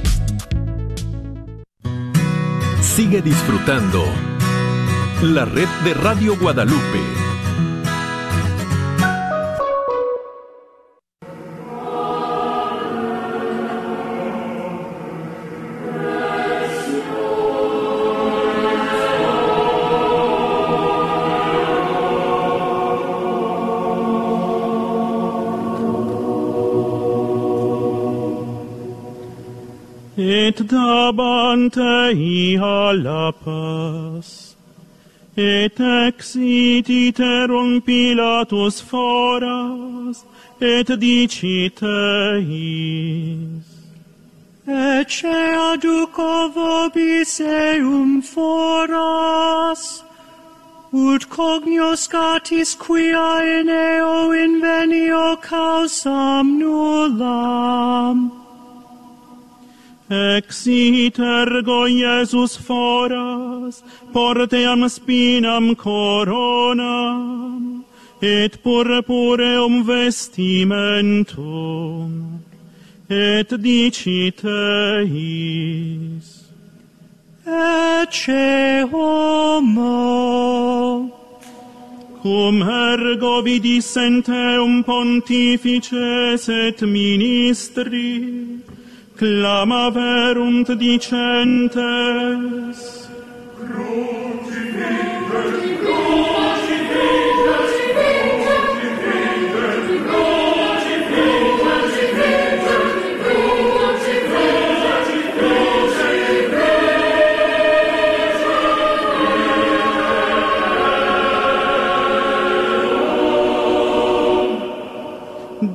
Sigue 2.81 3.23
disfrutando 3.23 4.05
la 5.23 5.45
red 5.45 5.69
de 5.85 5.95
Radio 5.95 6.37
Guadalupe 6.39 7.18
Exit 35.81 36.87
iterum 36.87 37.81
Pilatus 37.81 38.81
foras, 38.83 40.25
et 40.61 40.87
dicit 40.99 41.83
eis. 41.83 43.65
Ecce 44.67 45.39
aduco 45.57 46.53
vobis 46.53 47.41
eum 47.41 48.23
foras, 48.23 50.03
ut 50.93 51.29
cognoscatis 51.29 52.77
quia 52.77 53.61
in 53.61 53.69
eo 53.69 54.31
invenio 54.33 55.37
causam 55.41 56.59
nullam, 56.59 58.38
Exit 60.11 61.19
ergo 61.19 61.87
Iesus 61.87 62.57
foras, 62.57 63.83
porteam 64.11 64.89
spinam 64.89 65.77
coronam, 65.77 67.85
et 68.23 68.63
purpureum 68.63 69.85
vestimentum, 69.85 72.41
et 73.11 73.49
dicit 73.49 74.43
eis, 74.45 76.45
Ecce 77.45 78.89
homo, 78.91 81.11
cum 82.23 82.63
ergo 82.63 83.43
vidis 83.43 83.97
enteum 83.97 84.83
pontifices 84.85 86.49
et 86.49 86.81
ministris, 86.81 88.68
clama 89.19 89.91
verunt 89.91 90.69
dicentes. 90.79 92.29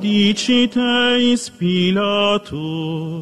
Dicite 0.00 0.78
is 1.32 1.50
Pilatus, 1.50 3.13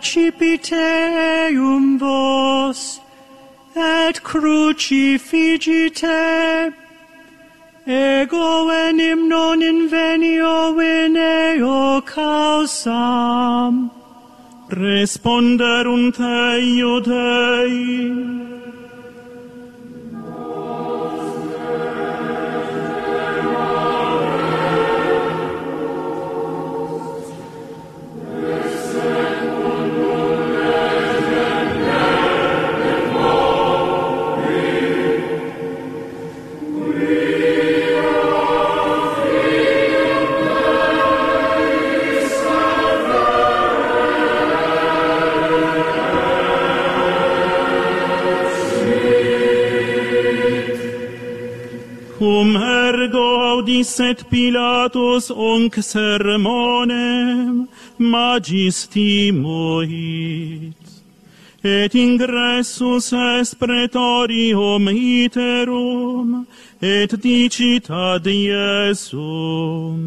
accipiteum 0.00 1.98
vos, 1.98 3.00
et 3.76 4.22
crucifigite, 4.22 6.08
ego 7.86 8.70
enim 8.70 9.28
non 9.28 9.60
invenio 9.62 10.80
in 10.80 11.16
eo 11.16 12.00
causam, 12.00 13.90
responderunt 14.70 16.18
eo 16.18 17.00
Dei, 17.00 18.39
Eis 53.80 53.96
et 54.00 54.20
Pilatus 54.28 55.30
unc 55.30 55.74
sermonem 55.80 57.66
magistimuit. 57.98 59.40
Et 61.64 61.94
ingressus 61.94 63.12
est 63.12 63.58
pretorium 63.58 64.88
iterum, 64.88 66.46
et 66.82 67.10
dicit 67.22 67.90
ad 67.90 68.26
Iesum. 68.26 70.00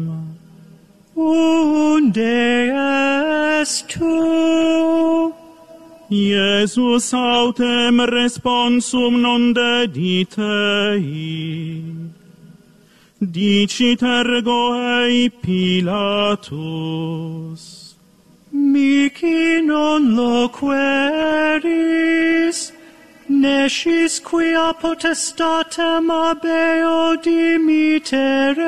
Unde 1.16 2.18
est 2.18 3.88
tu? 3.88 5.32
Iesus 6.10 7.12
autem 7.12 8.00
responsum 8.00 9.20
non 9.20 9.52
deditei 9.52 11.02
dicit 13.30 14.02
ergo 14.02 14.74
ei 15.02 15.30
Pilatus. 15.30 16.54
Mici 18.52 19.62
non 19.62 20.14
loqueris, 20.14 20.72
nescis 23.28 24.20
quia 24.20 24.74
potestatem 24.80 26.10
abeo 26.10 27.16
dimiterete, 27.16 28.60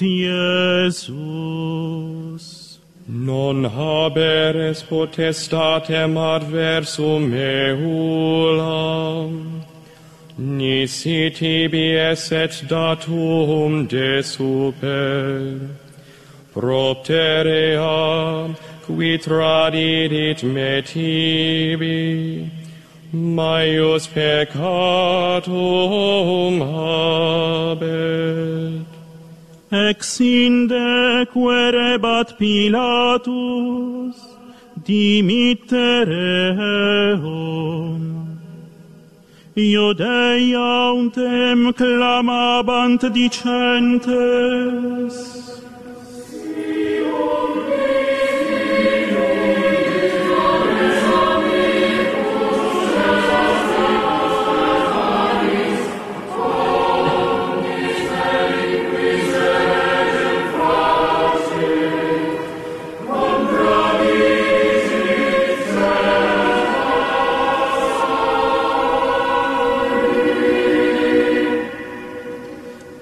Iesus. 0.00 1.22
Non 3.08 3.64
haberes 3.64 4.82
potestatem 4.82 6.16
adversum 6.16 7.34
eulam, 7.34 9.62
nisi 10.38 11.30
tibi 11.30 11.96
eset 11.96 12.64
datum 12.68 13.86
de 13.86 14.22
super, 14.22 15.58
propterea, 16.54 18.54
qui 18.86 19.18
tradidit 19.18 20.42
me 20.42 20.82
tibi, 20.82 22.50
maius 23.12 24.06
peccatum 24.06 24.62
habet. 26.72 28.86
Ex 29.70 30.20
inde 30.20 31.26
querebat 31.32 32.38
Pilatus, 32.38 34.16
dimittere 34.84 36.56
eum. 37.12 38.12
Iudeia 39.54 40.92
untem 40.94 41.72
clamabant 41.74 43.02
dicentes, 43.12 45.14
Sion, 46.30 47.71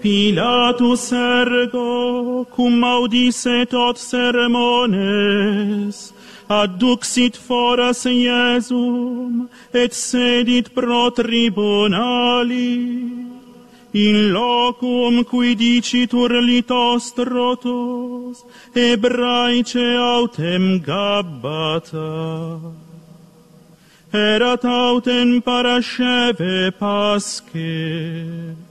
Pilatus 0.02 1.12
ergo 1.12 2.46
cum 2.54 2.84
audisset 2.84 3.74
et 3.74 3.98
sermones 3.98 5.96
adduxit 6.48 7.36
foras 7.36 8.06
Iesum 8.06 9.48
et 9.74 9.92
sedit 9.92 10.72
pro 10.74 11.10
tribunali. 11.10 12.80
In 13.92 14.32
locum 14.32 15.24
qui 15.24 15.54
dicitur 15.54 16.30
litostrotos 16.48 18.36
hebraice 18.74 19.96
autem 19.98 20.80
gabbata. 20.80 22.60
Erat 24.12 24.64
autem 24.64 25.42
parasceve 25.42 26.72
pasce 26.78 28.69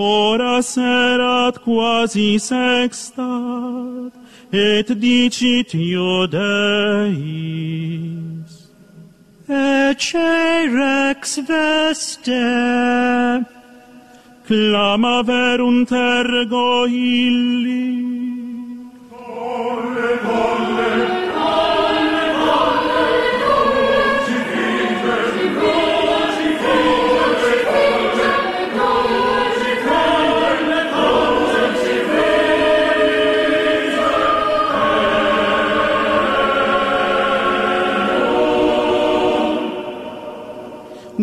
horas 0.00 0.76
erat 0.76 1.58
quasi 1.64 2.38
sextat, 2.38 4.12
et 4.52 4.88
dicit 5.00 5.74
Iodeis. 5.74 6.40
Ecce 9.48 10.32
rex 10.78 11.38
veste, 11.48 12.48
clama 14.46 15.22
verunt 15.22 15.92
ergo 15.92 16.86
illis, 16.86 18.09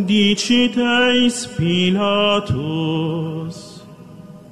dicit 0.07 0.77
eis 0.77 1.45
Pilatus, 1.45 2.57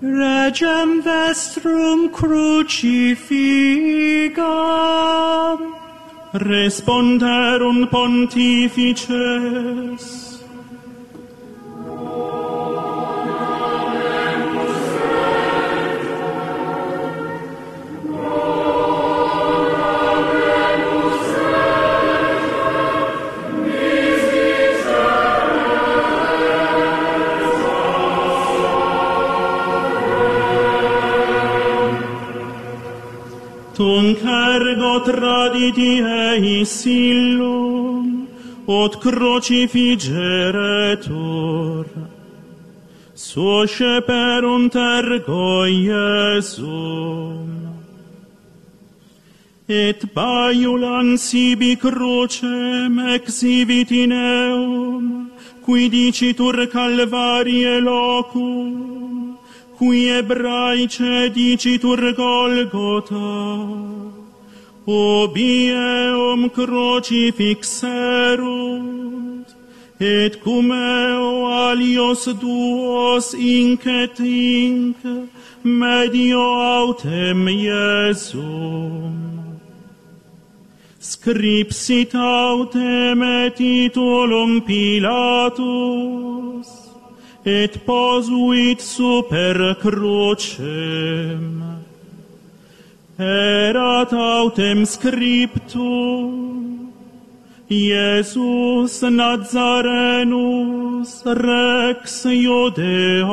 Regem 0.01 1.01
vestrum 1.01 2.09
crucifigam, 2.11 3.15
responderunt 6.33 7.89
pontifices, 7.89 9.13
traditi 35.03 36.01
eis 36.01 36.85
illum, 36.85 38.27
ot 38.67 38.99
crucifigeretur. 39.01 41.85
Suosce 43.15 44.01
perunt 44.05 44.75
ergo 44.75 45.65
Iesum, 45.65 47.65
et 49.67 50.13
baiulan 50.13 51.17
sibi 51.17 51.75
crucem 51.75 52.99
exivit 53.15 53.91
in 53.91 54.11
eum, 54.11 55.31
qui 55.63 55.89
dicitur 55.89 56.67
calvarie 56.67 57.81
locum, 57.81 59.37
qui 59.77 60.09
ebraice 60.09 61.31
dicitur 61.33 62.13
Golgotha, 62.13 64.04
obium 64.87 66.49
crucifixerunt, 66.49 69.47
et 69.99 70.41
cum 70.43 70.71
eo 70.71 71.47
alios 71.47 72.25
duos 72.25 73.33
incetinc, 73.33 74.97
medio 75.63 76.39
autem 76.39 77.47
Iesum. 77.47 79.13
Scripsit 80.99 82.15
autem 82.15 83.23
et 83.23 83.55
titulum 83.55 84.61
Pilatus, 84.61 86.67
et 87.45 87.77
posuit 87.85 88.81
super 88.81 89.75
crucem, 89.81 91.74
erat 93.17 94.13
autem 94.13 94.85
scriptum, 94.85 96.91
Iesus 97.69 99.01
Nazarenus 99.01 101.23
Rex 101.25 102.25
Iodeorum, 102.25 103.25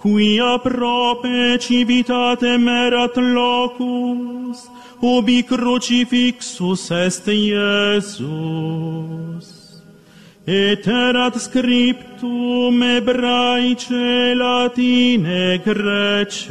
quia 0.00 0.58
prope 0.58 1.58
civitatem 1.60 2.68
erat 2.68 3.16
locus, 3.16 4.68
ubi 5.02 5.42
crucifixus 5.42 6.90
est 6.90 7.26
Iesus. 7.26 8.28
Et 10.46 10.86
erat 10.86 11.38
scriptum 11.38 12.82
ebraice, 12.82 13.90
latine, 14.34 15.60
grece. 15.64 16.48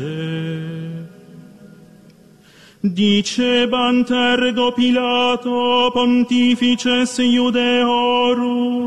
Dicebant 2.84 4.10
ergo 4.12 4.72
Pilato 4.72 5.91
pontifices 5.91 7.18
Iudeorum, 7.18 8.78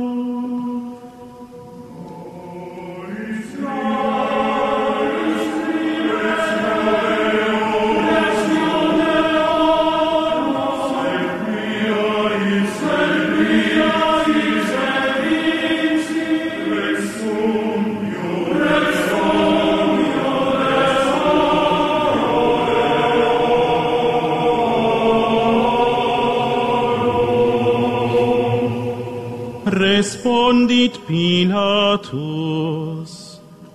Respondit 29.71 30.99
Pilatus, 31.07 31.39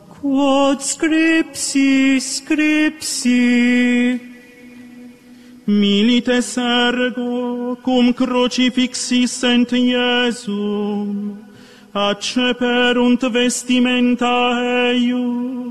Quod 0.09 0.81
scripsi, 0.81 2.19
scripsi, 2.19 4.19
Milites 5.65 6.57
ergo, 6.57 7.77
cum 7.81 8.13
crucifixis 8.13 9.43
ent 9.43 9.71
Iesum, 9.71 11.37
acceperunt 11.93 13.21
vestimenta 13.31 14.51
eius, 14.91 15.64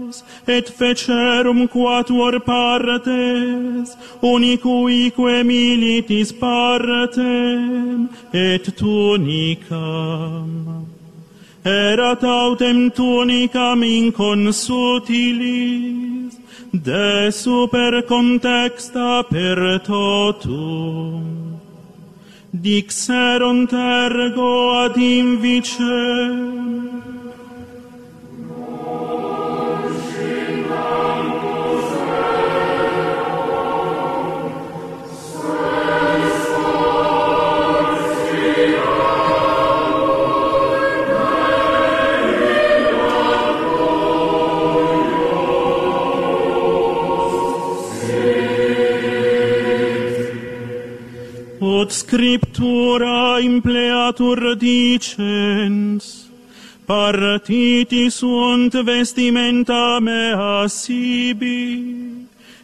Et 0.47 0.69
fecerum 0.69 1.67
quatuor 1.69 2.41
partes, 2.41 3.97
unicuique 4.23 5.45
militis 5.45 6.33
partem, 6.33 8.09
et 8.33 8.77
tunicam. 8.77 10.85
Erat 11.65 12.25
autem 12.25 12.91
tunicam 12.91 13.83
inconsutilis, 13.83 16.39
de 16.73 17.31
super 17.33 18.03
contexta 18.03 19.25
per 19.31 19.81
totum. 19.87 21.23
Dixerunt 22.53 23.73
ergo 23.73 24.85
ad 24.85 24.97
invicem, 24.97 27.14
ut 51.85 51.93
scriptura 51.93 53.39
impleatur 53.41 54.57
dicens, 54.57 56.27
partiti 56.87 58.11
sunt 58.11 58.73
vestimenta 58.73 60.01
mea 60.01 60.69
sibi, 60.69 61.77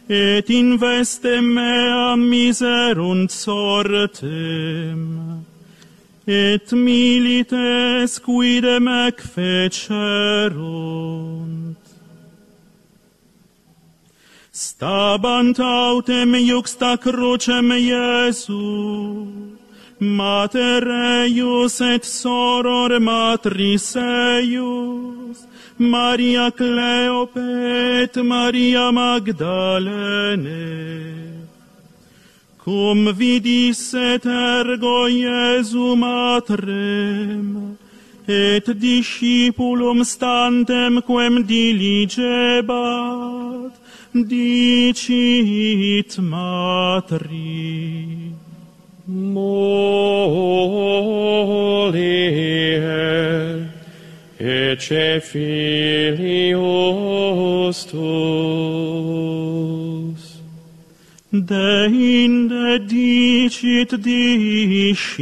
et 0.09 0.49
in 0.49 0.77
vestem 0.77 1.53
mea 1.53 2.15
miserunt 2.15 3.31
sortem, 3.31 5.01
et 6.25 6.71
milites 6.71 8.19
quidem 8.25 8.87
ec 9.07 9.21
fecerunt. 9.35 10.51
Stabant 14.61 15.57
autem 15.59 16.35
iuxta 16.35 16.95
crucem 16.95 17.71
Iesu, 17.71 19.27
Mater 19.99 20.85
eius 20.85 21.81
et 21.81 22.05
soror 22.05 22.99
matris 22.99 23.95
eius, 23.95 25.47
Maria 25.79 26.51
Cleope 26.51 27.39
et 28.03 28.15
Maria 28.23 28.91
Magdalene. 28.91 30.47
Cum 32.63 33.07
vidis 33.17 33.95
et 33.95 34.25
ergo 34.25 35.07
Iesu 35.09 35.95
matrem, 35.97 37.77
et 38.27 38.65
discipulum 38.77 40.05
stantem 40.05 41.01
quem 41.01 41.41
diligebat, 41.41 43.40
dicit 44.13 46.19
matri 46.19 48.11
Molie, 49.07 49.71
ecce 54.37 55.21
filius 55.21 56.57
tuus. 57.85 58.01
Deinde 61.31 62.79
dicit 62.87 63.95
discipulo 63.95 65.17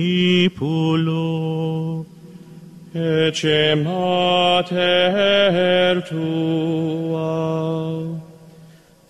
ecce 2.94 3.76
mater 3.76 6.02
tua 6.10 8.29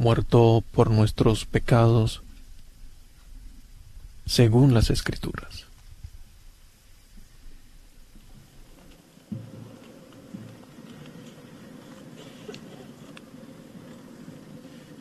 Muerto 0.00 0.64
por 0.72 0.90
nuestros 0.90 1.44
pecados, 1.44 2.22
según 4.24 4.72
las 4.72 4.88
Escrituras. 4.88 5.66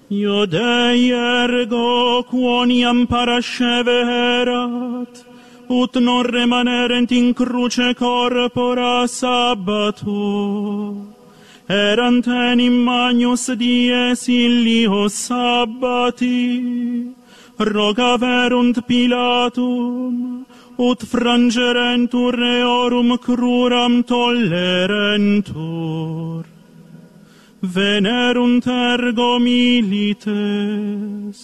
Io 0.09 0.45
Dei 0.47 1.13
ergo 1.13 2.25
quoniam 2.27 3.07
parasceverat, 3.07 5.25
ut 5.69 5.95
non 6.01 6.25
remanerent 6.25 7.11
in 7.11 7.33
cruce 7.33 7.95
corpora 7.95 9.07
sabbato, 9.07 11.18
erantem 11.69 12.73
magnos 12.83 13.45
dies 13.55 14.27
illios 14.27 15.13
sabbati, 15.13 17.13
rogaverunt 17.59 18.87
Pilatum, 18.87 20.45
ut 20.79 21.05
frangerentur 21.05 22.33
reorum 22.33 23.17
cruram 23.19 24.03
tollerentur. 24.03 26.45
Venerunt 27.61 28.65
ergo 28.65 29.39
milites, 29.39 31.37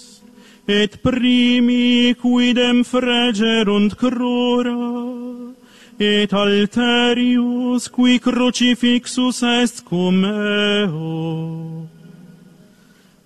et 0.67 1.03
primi 1.03 2.15
quidem 2.15 2.83
fregerunt 2.83 3.95
crura, 3.95 5.53
et 5.99 6.33
alterius 6.33 7.87
qui 7.87 8.19
crucifixus 8.19 9.43
est 9.43 9.85
cum 9.85 10.25
eo. 10.25 11.87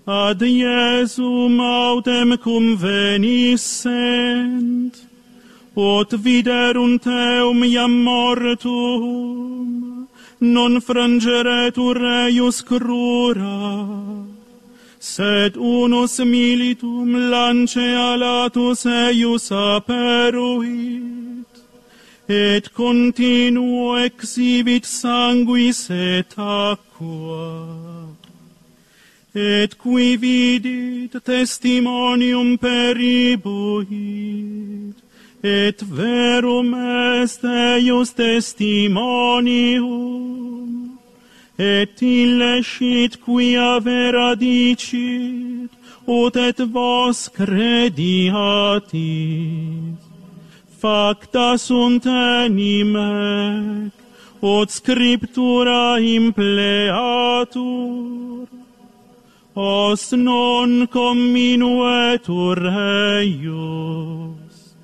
Ad 0.05 0.41
Iesum 0.41 1.59
autem 1.59 2.37
cum 2.37 2.77
venissent, 2.77 3.89
ot 5.75 6.11
viderunt 6.11 7.05
eum 7.05 7.63
iam 7.63 8.03
mortum, 8.03 10.07
non 10.41 10.81
frangeretur 10.81 11.97
eius 12.25 12.61
crura, 12.61 13.87
sed 14.99 15.57
unus 15.57 16.19
militum 16.19 17.31
lance 17.31 17.87
alatus 18.09 18.85
eius 18.85 19.51
aperuit, 19.51 21.18
et 22.29 22.69
continuo 22.75 23.97
exhibit 23.97 24.85
sanguis 24.85 25.89
et 25.89 26.27
aqua. 26.37 27.65
Et 29.33 29.75
qui 29.75 30.15
vidit 30.15 31.09
testimonium 31.23 32.55
peribuit, 32.57 34.93
et 35.43 35.81
verum 35.81 36.75
est 36.75 37.43
eius 37.43 38.13
testimonium, 38.13 40.91
et 41.57 42.01
illecit 42.01 43.17
quia 43.25 43.79
vera 43.79 44.35
dicit, 44.35 45.71
ut 46.07 46.35
et 46.35 46.59
vos 46.59 47.29
crediatis 47.29 48.29
facta 50.81 51.57
sunt 51.57 52.05
enim 52.05 52.95
ec, 52.95 54.71
scriptura 54.71 55.99
impleatur, 55.99 57.57
os 59.55 60.11
non 60.11 60.87
comminuetur 60.87 62.57
eius, 63.19 64.75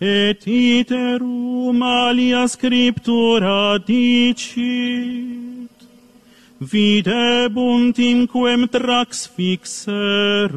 et 0.00 0.46
iterum 0.46 1.82
alia 1.82 2.46
scriptura 2.46 3.78
dicit, 3.78 5.70
videbunt 6.60 7.98
inquem 7.98 8.68
trax 8.68 9.26
fixerunt, 9.34 10.54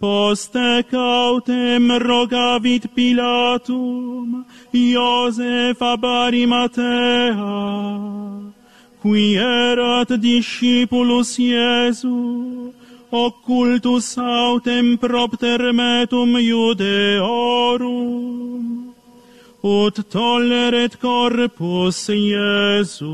Poste 0.00 0.84
cautem 0.90 1.90
rogavit 1.98 2.86
Pilatum, 2.94 4.44
Iosef 4.72 5.82
ab 5.82 6.04
Arimatea, 6.04 7.34
qui 9.02 9.36
erat 9.36 10.08
discipulus 10.22 11.38
Iesu, 11.38 12.72
occultus 13.10 14.16
autem 14.18 14.96
propter 14.98 15.72
metum 15.72 16.38
Judeorum, 16.38 17.74
ut 19.64 19.94
tolleret 20.08 21.00
corpus 21.00 22.08
Iesus. 22.08 23.08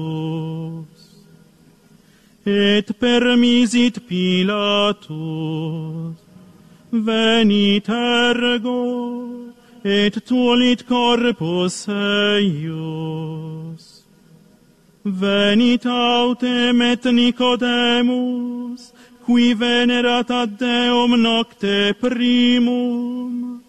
Et 2.44 2.92
permisit 3.00 4.06
Pilatus, 4.06 5.14
venit 7.02 7.88
ergo, 7.88 9.52
et 9.84 10.14
tulit 10.24 10.86
corpus 10.86 11.88
eius. 11.88 13.84
Venit 15.04 15.84
autem 15.86 16.80
et 16.82 17.04
Nicodemus, 17.04 18.92
qui 19.26 19.54
venerat 19.54 20.30
ad 20.30 20.58
Deum 20.58 21.20
nocte 21.20 21.94
primum, 22.00 23.60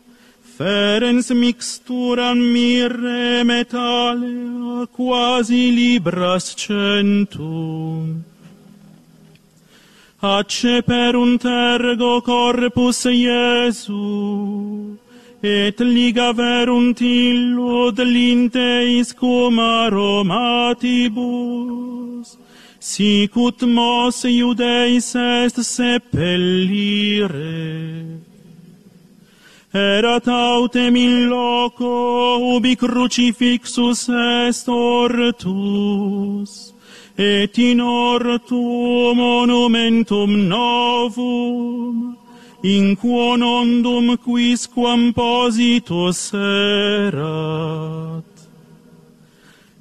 ferens 0.57 1.31
mixturam 1.31 2.39
mirre 2.53 3.43
metalea, 3.43 4.87
quasi 4.95 5.71
libras 5.71 6.55
centum 6.55 8.23
Ace 10.25 10.81
per 10.81 11.13
un 11.15 11.37
tergo 11.37 12.21
corpus 12.21 13.05
Iesu, 13.05 14.97
et 15.43 15.79
liga 15.79 16.33
verunt 16.33 16.99
illud 16.99 17.99
linteis 17.99 19.13
cum 19.13 19.59
aromatibus, 19.59 22.37
sicut 22.79 23.61
mos 23.69 24.25
iudeis 24.25 25.15
est 25.15 25.61
sepellire. 25.61 27.35
Erat 29.71 30.27
autem 30.27 30.95
in 30.95 31.29
loco 31.29 32.39
ubi 32.55 32.75
crucifixus 32.75 34.09
est 34.09 34.67
ortus, 34.67 36.73
et 37.17 37.57
in 37.57 37.79
ortu 37.79 39.13
monumentum 39.15 40.47
novum, 40.47 42.17
in 42.61 42.95
quo 42.95 43.35
nondum 43.37 44.17
quisquam 44.17 45.13
positus 45.13 46.33
erat. 46.33 48.23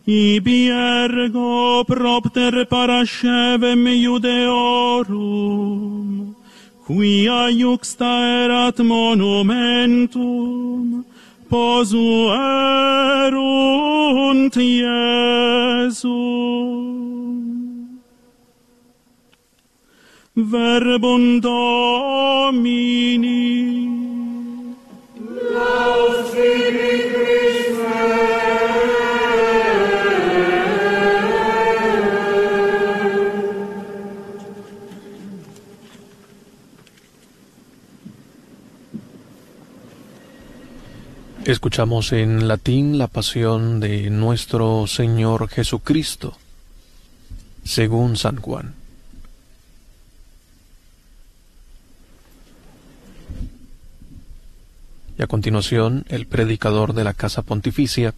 Ibi 0.06 0.68
ergo 0.68 1.84
propter 1.84 2.66
parascevem 2.66 3.86
iudeorum, 3.88 5.14
quia 6.86 7.48
iuxta 7.50 8.44
erat 8.44 8.78
monumentum, 8.78 10.14
posuerunt 11.48 12.14
Iesum. 14.56 16.04
Verbum 20.36 21.40
Domini. 21.40 22.24
Escuchamos 41.44 42.12
en 42.12 42.48
latín 42.48 42.98
la 42.98 43.06
pasión 43.06 43.78
de 43.78 44.10
nuestro 44.10 44.88
Señor 44.88 45.48
Jesucristo, 45.48 46.36
según 47.62 48.16
San 48.16 48.40
Juan. 48.40 48.83
Y 55.18 55.22
a 55.22 55.26
continuación, 55.26 56.04
el 56.08 56.26
predicador 56.26 56.92
de 56.92 57.04
la 57.04 57.14
Casa 57.14 57.42
Pontificia, 57.42 58.14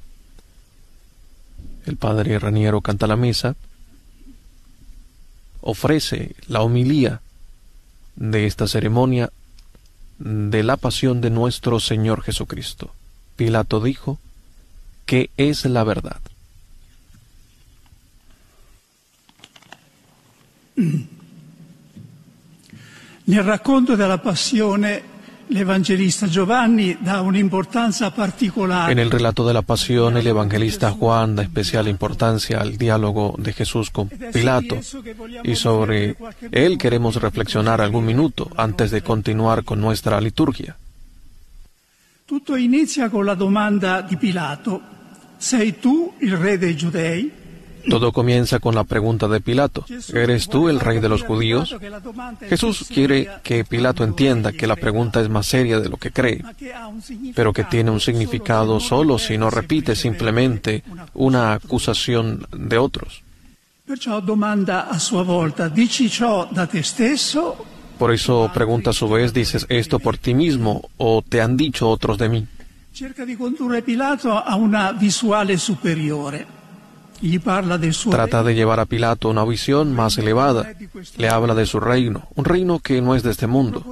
el 1.85 1.97
Padre 1.97 2.39
Raniero 2.39 2.81
canta 2.81 3.07
la 3.07 3.17
misa, 3.17 3.55
ofrece 5.61 6.35
la 6.49 6.63
homilía 6.63 7.21
de 8.17 8.47
esta 8.47 8.67
ceremonia 8.67 9.31
de 10.19 10.63
la 10.63 10.77
pasión 10.77 11.21
de 11.21 11.31
nuestro 11.31 11.81
Señor 11.81 12.23
Jesucristo. 12.23 12.95
Pilato 13.37 13.81
dijo, 13.81 14.19
¿qué 15.05 15.31
es 15.37 15.65
la 15.67 15.85
verdad? 15.85 16.21
Nel 23.27 23.45
racconto 23.45 23.97
della 23.97 24.19
passione 24.19 25.16
L'Evangelista 25.49 26.27
Giovanni 26.27 26.97
da 27.01 27.21
un'importanza 27.21 28.11
particolare. 28.11 28.91
En 28.91 28.99
el 28.99 29.11
relato 29.11 29.47
de 29.47 29.53
la 29.53 29.63
pasión, 29.63 30.17
el 30.17 30.27
evangelista 30.27 30.91
Juan 30.91 31.37
da 31.37 31.43
especial 31.43 31.87
importancia 31.87 32.61
al 32.61 32.77
diálogo 32.77 33.35
de 33.39 33.53
Jesús 33.53 33.91
con 33.91 34.09
Pilato 34.09 34.77
y 35.45 35.55
sobre 35.55 36.17
él 36.51 36.77
queremos 36.77 37.17
reflexionar 37.17 37.81
algún 37.81 38.05
minuto 38.05 38.51
antes 38.57 38.91
de 38.91 39.03
continuar 39.03 39.63
con 39.63 39.81
nuestra 39.81 40.21
liturgia. 40.21 40.77
Tutto 42.25 42.57
inizia 42.57 43.09
con 43.09 43.25
la 43.25 43.35
domanda 43.35 44.03
di 44.03 44.17
Pilato: 44.17 44.81
Sei 45.39 45.79
tu 45.79 46.13
il 46.19 46.37
re 46.37 46.59
dei 46.59 46.77
giudei? 46.77 47.46
Todo 47.89 48.13
comienza 48.13 48.59
con 48.59 48.75
la 48.75 48.85
pregunta 48.85 49.29
de 49.29 49.41
Pilato, 49.41 49.85
¿eres 50.13 50.49
tú 50.49 50.69
el 50.69 50.81
rey 50.81 50.99
de 50.99 51.09
los 51.09 51.23
judíos? 51.23 51.77
Jesús 52.49 52.87
quiere 52.93 53.29
que 53.43 53.65
Pilato 53.65 54.03
entienda 54.05 54.53
que 54.53 54.67
la 54.67 54.77
pregunta 54.77 55.21
es 55.21 55.29
más 55.29 55.47
seria 55.47 55.79
de 55.81 55.89
lo 55.89 55.97
que 55.97 56.11
cree, 56.11 56.43
pero 57.35 57.53
que 57.53 57.65
tiene 57.65 57.91
un 57.91 58.01
significado 58.01 58.81
solo 58.81 59.19
si 59.19 59.39
no 59.39 59.51
repite 59.51 59.95
simplemente 59.95 60.83
una 61.15 61.55
acusación 61.55 62.47
de 62.53 62.79
otros. 62.79 63.23
Por 67.99 68.13
eso 68.13 68.51
pregunta 68.53 68.91
a 68.91 68.93
su 68.93 69.09
vez, 69.09 69.33
¿dices 69.33 69.65
esto 69.69 69.99
por 70.01 70.19
ti 70.19 70.35
mismo 70.35 70.91
o 70.99 71.23
te 71.23 71.41
han 71.41 71.57
dicho 71.57 71.89
otros 71.89 72.19
de 72.19 72.29
mí? 72.29 72.47
Cerca 72.93 73.25
condurre 73.39 73.83
Pilato 73.83 74.33
a 74.33 74.57
una 74.57 74.99
superiore. 75.57 76.47
Trata 78.11 78.43
de 78.43 78.55
llevar 78.55 78.81
a 78.81 78.87
Pilato 78.87 79.29
una 79.29 79.45
visión 79.45 79.93
más 79.93 80.19
elevada. 80.19 80.75
Le 81.17 81.29
habla 81.29 81.55
de 81.55 81.67
su 81.67 81.81
reino, 81.81 82.29
un 82.35 82.45
reino 82.45 82.79
que 82.79 83.01
no 83.01 83.15
es 83.15 83.23
de 83.23 83.31
este 83.31 83.47
mundo. 83.47 83.85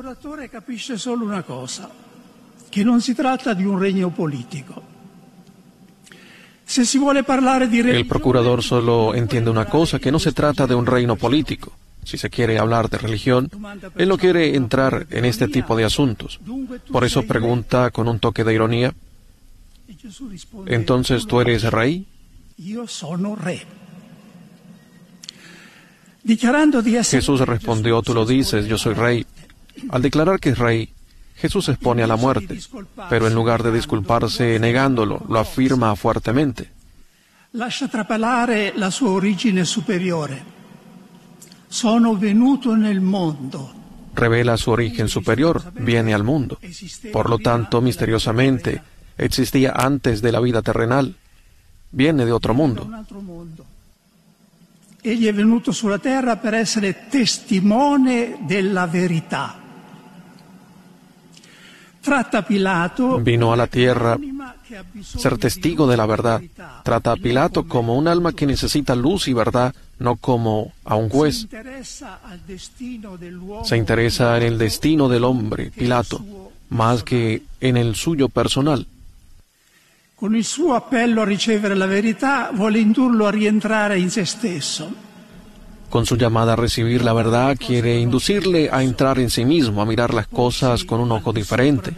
El 7.96 8.06
procurador 8.06 8.62
solo 8.62 9.14
entiende 9.14 9.50
una 9.50 9.66
cosa, 9.66 9.98
que 9.98 10.12
no 10.12 10.18
se 10.18 10.32
trata 10.32 10.66
de 10.66 10.74
un 10.74 10.86
reino 10.86 11.16
político. 11.16 11.72
si 12.04 12.18
se 12.18 12.28
quiere 12.28 12.58
hablar 12.58 12.90
de 12.90 12.98
religión, 12.98 13.50
él 13.96 14.08
no 14.10 14.18
quiere 14.18 14.54
entrar 14.56 15.06
en 15.08 15.24
este 15.24 15.48
tipo 15.48 15.74
de 15.74 15.84
asuntos. 15.84 16.38
Por 16.92 17.02
eso 17.02 17.22
pregunta 17.22 17.90
con 17.90 18.08
un 18.08 18.18
toque 18.18 18.44
de 18.44 18.52
ironía, 18.52 18.92
entonces 20.66 21.26
tú 21.26 21.40
eres 21.40 21.62
rey? 21.70 22.06
Io 22.58 22.86
sono 22.86 23.34
re. 23.34 23.66
Jesús 26.24 27.40
respondió, 27.40 28.00
tú 28.02 28.14
lo 28.14 28.24
dices, 28.24 28.66
yo 28.66 28.78
soy 28.78 28.94
rey. 28.94 29.26
Al 29.90 30.00
declarar 30.00 30.40
que 30.40 30.50
es 30.50 30.58
rey, 30.58 30.94
Jesús 31.36 31.68
expone 31.68 32.02
a 32.02 32.06
la 32.06 32.16
muerte, 32.16 32.58
pero 33.10 33.26
en 33.26 33.34
lugar 33.34 33.62
de 33.62 33.72
disculparse 33.72 34.58
negándolo, 34.58 35.22
lo 35.28 35.38
afirma 35.38 35.94
fuertemente. 35.96 36.70
Lascia 37.52 37.88
trapelare 37.88 38.72
la 38.76 38.90
sua 38.90 39.10
origine 39.10 39.64
superiore. 39.64 40.42
Sono 41.68 42.16
venuto 42.16 42.74
nel 42.74 43.00
mondo. 43.00 43.72
Revela 44.14 44.56
su 44.56 44.70
origen 44.70 45.08
superior, 45.08 45.72
viene 45.74 46.14
al 46.14 46.22
mundo. 46.22 46.58
Por 47.12 47.28
lo 47.28 47.38
tanto, 47.38 47.80
misteriosamente, 47.80 48.80
existía 49.18 49.72
antes 49.72 50.22
de 50.22 50.32
la 50.32 50.40
vida 50.40 50.62
terrenal. 50.62 51.16
Viene 51.94 52.24
de 52.24 52.32
otro 52.32 52.54
mundo. 52.54 52.90
Egli 55.00 55.26
è 55.26 55.32
venuto 55.32 55.70
sulla 55.70 55.98
terra 55.98 56.36
per 56.36 56.54
essere 56.54 57.06
testimone 57.08 58.38
della 58.40 58.86
verità. 58.86 59.60
Tratta 62.00 62.42
Pilato 62.42 63.16
Vino 63.18 63.52
a 63.52 63.56
la 63.56 63.66
tierra 63.66 64.18
ser 65.02 65.38
testigo 65.38 65.86
de 65.86 65.96
la 65.96 66.06
verdad. 66.06 66.42
Trata 66.82 67.12
a 67.12 67.16
Pilato 67.16 67.64
como 67.64 67.96
un 67.96 68.08
alma 68.08 68.32
que 68.32 68.46
necesita 68.46 68.94
luz 68.94 69.28
y 69.28 69.32
verdad, 69.32 69.74
no 69.98 70.16
como 70.16 70.72
a 70.84 70.96
un 70.96 71.08
juez. 71.08 71.46
Se 73.62 73.76
interesa 73.76 74.36
en 74.36 74.42
el 74.42 74.58
destino 74.58 75.08
del 75.08 75.24
hombre, 75.24 75.70
Pilato, 75.70 76.24
más 76.70 77.04
que 77.04 77.42
en 77.60 77.76
el 77.76 77.94
suyo 77.94 78.28
personal. 78.28 78.86
Con 80.14 80.36
il 80.36 80.44
suo 80.44 80.74
appello 80.74 81.22
a 81.22 81.24
ricevere 81.24 81.74
la 81.74 81.86
verità 81.86 82.50
vuole 82.52 82.78
indurlo 82.78 83.26
a 83.26 83.30
rientrare 83.30 83.98
in 83.98 84.10
se 84.10 84.24
stesso. 84.24 84.92
Con 85.88 86.06
su 86.06 86.16
llamada 86.16 86.52
a 86.52 86.56
recibir 86.56 87.02
la 87.02 87.12
verdad 87.12 87.56
quiere 87.56 87.96
inducirle 87.96 88.68
a 88.68 88.82
entrar 88.82 89.18
en 89.18 89.30
sí 89.30 89.44
mismo, 89.44 89.80
a 89.80 89.84
mirar 89.84 90.12
las 90.12 90.26
cosas 90.26 90.84
con 90.84 91.00
un 91.00 91.12
ojo 91.12 91.32
diferente, 91.32 91.94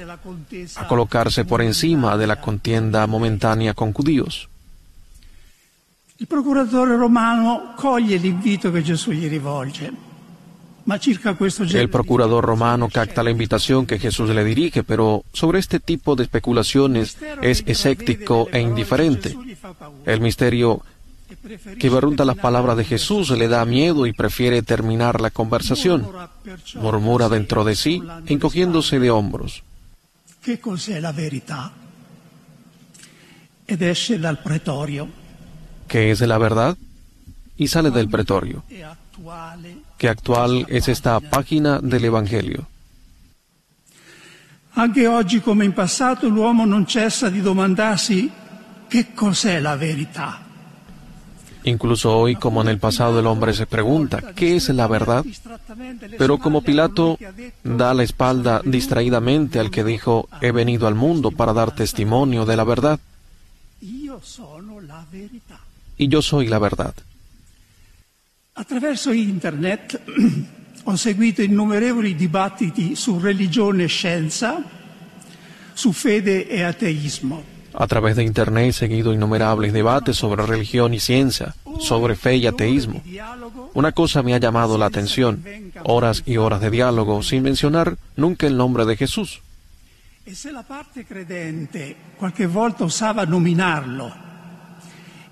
a 0.75 0.87
colocarse 0.87 1.45
por 1.45 1.63
encima 1.63 2.17
de 2.17 2.27
la 2.27 2.41
contienda 2.41 3.07
momentánea 3.07 3.75
con 3.75 3.93
judíos. 3.93 4.49
Il 6.19 6.27
procuratore 6.27 6.97
romano 6.97 7.75
coglie 7.75 8.17
l'invito 8.17 8.71
che 8.71 8.83
Gesù 8.83 9.13
gli 9.13 9.29
rivolge. 9.29 10.06
El 10.87 11.91
procurador 11.91 12.45
romano 12.45 12.89
capta 12.89 13.23
la 13.23 13.31
invitación 13.31 13.87
que 13.87 13.99
Jesús 13.99 14.31
le 14.31 14.45
dirige, 14.45 14.85
pero 14.85 15.25
sobre 15.33 15.59
este 15.59 15.81
tipo 15.81 16.15
de 16.15 16.23
especulaciones 16.23 17.19
es 17.43 17.65
escéptico 17.67 18.49
e 18.53 18.61
indiferente. 18.61 19.37
El 20.05 20.21
misterio 20.21 20.83
que 21.79 21.91
pregunta 21.91 22.25
las 22.25 22.37
palabras 22.37 22.77
de 22.77 22.85
Jesús 22.85 23.31
le 23.31 23.49
da 23.49 23.65
miedo 23.65 24.07
y 24.07 24.13
prefiere 24.13 24.63
terminar 24.63 25.21
la 25.21 25.31
conversación. 25.31 26.07
Murmura 26.77 27.29
dentro 27.29 27.65
de 27.65 27.75
sí, 27.75 28.03
encogiéndose 28.27 29.01
de 29.01 29.11
hombros. 29.11 29.63
Che 30.47 30.61
cos'è 30.61 31.01
la 31.01 31.11
verità? 31.11 31.73
Ed 33.67 33.83
esce 33.83 34.17
dal 34.17 34.39
pretorio. 34.39 35.09
¿Qué 35.89 36.13
es 36.13 36.21
la 36.21 36.39
verdad? 36.39 36.77
Y 37.57 37.67
sale 37.67 37.91
del 37.91 38.09
pretorio. 38.09 38.63
Qué 39.97 40.09
actual 40.09 40.67
es 40.69 40.89
esta 40.89 41.21
página 41.21 41.81
del 41.81 42.05
Evangelio. 42.05 42.67
Anche 44.75 45.07
oggi 45.07 45.41
come 45.41 45.65
in 45.65 45.73
passato 45.73 46.29
l'uomo 46.29 46.67
non 46.67 46.87
cessa 46.87 47.31
di 47.31 47.41
domandarsi 47.41 48.31
che 48.89 49.15
cos'è 49.15 49.59
la 49.59 49.75
verità. 49.77 50.45
Incluso 51.63 52.13
hoy, 52.13 52.37
como 52.37 52.61
en 52.61 52.69
el 52.69 52.79
pasado, 52.79 53.19
el 53.19 53.27
hombre 53.27 53.53
se 53.53 53.67
pregunta, 53.67 54.35
¿qué 54.35 54.55
es 54.55 54.69
la 54.69 54.87
verdad? 54.87 55.25
Pero 56.17 56.39
como 56.39 56.63
Pilato 56.63 57.19
da 57.65 57.93
la 57.93 58.05
espalda 58.05 58.61
distraídamente 58.65 59.59
al 59.59 59.71
que 59.71 59.83
dijo, 59.83 60.29
he 60.41 60.53
venido 60.53 60.87
al 60.87 60.95
mundo 60.95 61.33
para 61.33 61.53
dar 61.53 61.75
testimonio 61.75 62.45
de 62.45 62.57
la 62.57 62.65
verdad. 62.65 63.01
Y 63.81 64.07
yo 66.09 66.23
soy 66.23 66.47
la 66.47 66.59
verdad. 66.61 66.95
Attraverso 68.59 69.13
internet 69.13 70.01
ho 70.85 70.97
seguito 70.97 71.43
innumerevoli 71.43 72.15
dibattiti 72.15 72.97
su 72.97 73.19
religione 73.19 73.85
e 73.85 73.87
scienza, 73.87 74.63
su 75.75 75.93
fede 75.93 76.49
e 76.49 76.63
ateismo. 76.63 77.55
A 77.79 77.87
través 77.87 78.17
de 78.17 78.23
Internet 78.23 78.69
he 78.69 78.73
seguido 78.73 79.13
innumerables 79.13 79.75
debates 79.75 80.17
sobre 80.17 80.47
religión 80.47 80.95
y 80.95 81.01
ciencia, 81.01 81.55
sobre 81.79 82.17
fe 82.17 82.37
y 82.37 82.47
ateísmo. 82.47 83.03
Una 83.75 83.93
cosa 83.93 84.23
me 84.23 84.33
ha 84.33 84.39
llamado 84.39 84.79
la 84.79 84.87
atención, 84.87 85.45
horas 85.85 86.23
y 86.25 86.39
horas 86.39 86.63
de 86.63 86.71
diálogo 86.71 87.23
sin 87.23 87.43
mencionar 87.43 87.99
nunca 88.17 88.47
el 88.47 88.57
nombre 88.57 88.87
de 88.87 88.97
Jesús. 88.97 89.43
E 90.25 90.35
se 90.35 90.51
la 90.51 90.63
parte 90.63 91.05
credente 91.05 92.17
qualche 92.17 92.47
volta 92.47 92.85
osava 92.85 93.27
nominarlo 93.27 94.26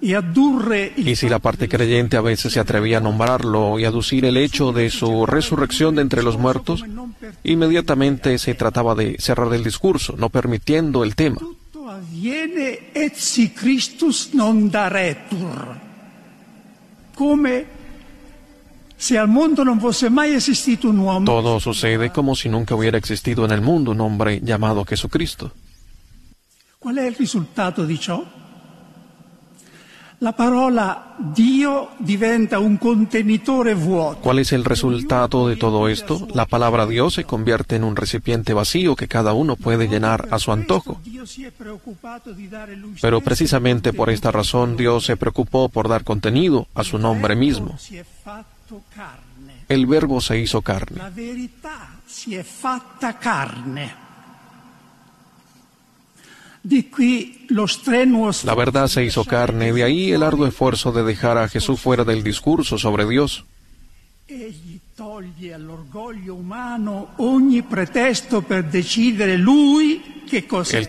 y 0.01 1.16
si 1.16 1.28
la 1.28 1.38
parte 1.38 1.68
creyente 1.68 2.16
a 2.16 2.20
veces 2.20 2.53
se 2.53 2.61
atrevía 2.61 2.99
a 2.99 3.01
nombrarlo 3.01 3.78
y 3.78 3.84
aducir 3.84 4.24
el 4.24 4.36
hecho 4.36 4.72
de 4.72 4.90
su 4.90 5.26
resurrección 5.26 5.95
de 5.95 6.03
entre 6.03 6.22
los 6.22 6.36
muertos, 6.36 6.84
inmediatamente 7.42 8.38
se 8.38 8.55
trataba 8.55 8.95
de 8.95 9.16
cerrar 9.18 9.53
el 9.55 9.64
discurso, 9.64 10.14
no 10.18 10.28
permitiendo 10.28 11.05
el 11.05 11.14
tema. 11.14 11.40
Todo 21.24 21.61
sucede 21.61 22.11
como 22.11 22.34
si 22.34 22.49
nunca 22.49 22.74
hubiera 22.74 22.99
existido 22.99 23.45
en 23.45 23.51
el 23.51 23.61
mundo 23.61 23.90
un 23.92 24.01
hombre 24.01 24.40
llamado 24.42 24.84
Jesucristo. 24.84 25.53
Qual 26.78 26.97
è 26.97 27.07
il 27.07 27.14
risultato 27.16 27.86
di 27.86 27.99
ciò? 27.99 28.43
La 30.24 30.32
parola 30.32 31.16
Dio 31.18 31.90
diventa 31.98 32.58
un 32.58 32.78
contenitore 32.78 33.74
vuoto. 33.74 34.22
¿Cuál 34.22 34.38
es 34.38 34.52
el 34.52 34.64
resultado 34.64 35.48
de 35.48 35.56
todo 35.56 35.86
esto? 35.86 36.26
La 36.32 36.46
palabra 36.46 36.86
Dios 36.86 37.12
se 37.12 37.24
convierte 37.24 37.76
en 37.76 37.84
un 37.84 37.94
recipiente 37.94 38.54
vacío 38.54 38.96
que 38.96 39.06
cada 39.06 39.34
uno 39.34 39.56
puede 39.56 39.86
llenar 39.86 40.28
a 40.30 40.38
su 40.38 40.50
antojo. 40.50 40.98
Pero 43.02 43.20
precisamente 43.20 43.92
por 43.92 44.08
esta 44.08 44.30
razón 44.30 44.78
Dios 44.78 45.04
se 45.04 45.18
preocupó 45.18 45.68
por 45.68 45.90
dar 45.90 46.04
contenido 46.04 46.68
a 46.74 46.84
su 46.84 46.98
nombre 46.98 47.36
mismo. 47.36 47.76
El 49.68 49.84
verbo 49.84 50.22
se 50.22 50.38
hizo 50.38 50.62
carne. 50.62 51.02
La 51.02 51.10
verità 51.10 52.00
si 52.06 52.34
è 52.34 52.42
fatta 52.42 53.18
carne. 53.18 53.92
Di 53.94 54.00
qui 54.00 54.02
lo 54.08 54.22
strenuo 56.40 56.53
La 58.44 58.54
verdad 58.54 58.88
se 58.88 59.04
hizo 59.04 59.24
carne, 59.24 59.72
de 59.72 59.84
ahí 59.84 60.12
el 60.12 60.22
arduo 60.22 60.46
esfuerzo 60.46 60.92
de 60.92 61.04
dejar 61.04 61.38
a 61.38 61.48
Jesús 61.48 61.80
fuera 61.80 62.04
del 62.04 62.22
discurso 62.22 62.78
sobre 62.78 63.06
Dios. 63.06 63.44
Él 64.26 64.54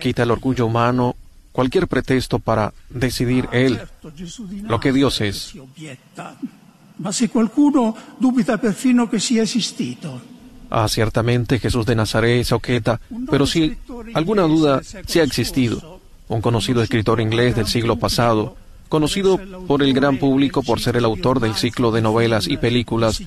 quita 0.00 0.22
el 0.22 0.30
orgullo 0.30 0.66
humano, 0.66 1.16
cualquier 1.52 1.88
pretexto 1.88 2.38
para 2.38 2.72
decidir 2.90 3.48
Él 3.52 3.80
Gesù 4.16 4.46
di 4.46 4.60
lo 4.60 4.78
que 4.78 4.92
Dios 4.92 5.20
es. 5.20 5.54
Ma 6.98 7.12
se 7.12 7.28
qualcuno 7.28 7.94
dubita 8.18 8.56
perfino 8.56 9.06
che 9.06 9.20
sia 9.20 9.42
esistito, 9.42 10.35
Ah, 10.78 10.90
ciertamente 10.90 11.58
Jesús 11.58 11.86
de 11.86 11.94
Nazaret 11.94 12.44
se 12.44 12.54
objeto, 12.54 13.00
pero 13.30 13.46
si 13.46 13.78
alguna 14.12 14.42
duda 14.42 14.82
sí 15.06 15.20
ha 15.20 15.22
existido. 15.22 16.00
Un 16.28 16.42
conocido 16.42 16.82
escritor 16.82 17.18
inglés 17.18 17.56
del 17.56 17.66
siglo 17.66 17.96
pasado, 17.96 18.56
conocido 18.90 19.40
por 19.66 19.82
el 19.82 19.94
gran 19.94 20.18
público 20.18 20.62
por 20.62 20.78
ser 20.78 20.98
el 20.98 21.06
autor 21.06 21.40
del 21.40 21.54
ciclo 21.54 21.92
de 21.92 22.02
novelas 22.02 22.46
y 22.46 22.58
películas 22.58 23.22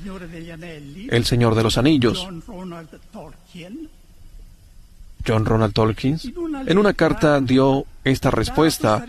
El 1.09 1.25
Señor 1.25 1.55
de 1.55 1.63
los 1.63 1.79
Anillos, 1.79 2.27
John 5.27 5.45
Ronald 5.45 5.73
Tolkien, 5.73 6.19
en 6.67 6.77
una 6.77 6.93
carta 6.93 7.41
dio 7.41 7.83
esta 8.03 8.29
respuesta 8.29 9.03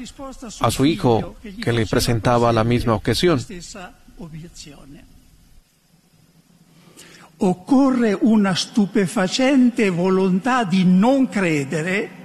a 0.61 0.71
su 0.71 0.87
hijo 0.87 1.37
que 1.63 1.75
le 1.75 1.85
presentaba 1.85 2.55
la 2.55 2.65
misma 2.65 2.95
objeción. 2.95 3.39
Occorre 7.43 8.17
una 8.21 8.55
stupefacente 8.55 9.89
volontà 9.89 10.65
di 10.65 10.85
non 10.85 11.29
credere 11.29 12.19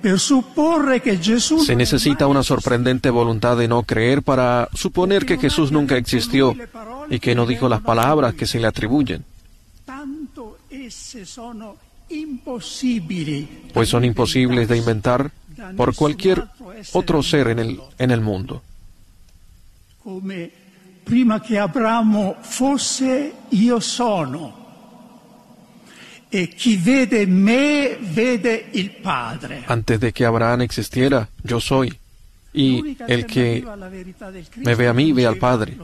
per 0.00 0.18
supporre 0.18 1.00
che 1.00 1.18
Gesù 1.18 1.58
Se 1.58 1.74
necesita 1.74 2.26
una 2.26 2.42
sorprendente 2.42 3.10
voluntad 3.10 3.56
de 3.56 3.68
no 3.68 3.82
creer 3.82 4.22
para 4.22 4.68
suponer 4.74 5.24
que 5.24 5.38
Jesús 5.38 5.70
nunca 5.70 5.96
existió 5.96 6.56
y 7.08 7.18
que 7.20 7.34
no 7.34 7.46
dijo 7.46 7.68
las 7.68 7.80
palabras 7.82 8.34
que 8.34 8.46
se 8.46 8.58
le 8.58 8.66
atribuyen, 8.66 9.24
pues 13.72 13.88
son 13.88 14.04
imposibles 14.04 14.68
de 14.68 14.76
inventar 14.76 15.30
por 15.76 15.94
cualquier 15.94 16.44
otro 16.92 17.22
ser 17.22 17.48
en 17.48 17.58
el, 17.58 17.80
en 17.98 18.10
el 18.10 18.20
mundo. 18.20 18.62
Prima 21.10 21.40
che 21.40 21.58
Abramo 21.58 22.36
fosse 22.38 23.32
io 23.48 23.80
sono. 23.80 24.58
E 26.28 26.46
chi 26.46 26.76
vede 26.76 27.26
me 27.26 27.98
vede 28.00 28.68
il 28.70 28.92
Padre. 28.92 29.64
Antes 29.66 29.98
de 29.98 30.12
que 30.12 30.24
Abraham 30.24 30.60
existiera, 30.60 31.28
yo 31.42 31.58
soy. 31.58 31.92
Y 32.52 32.96
el 33.08 33.26
que 33.26 33.64
me 34.56 34.74
ve 34.76 34.86
a 34.86 34.92
mí, 34.92 35.12
ve 35.12 35.26
al 35.26 35.36
Padre. 35.36 35.76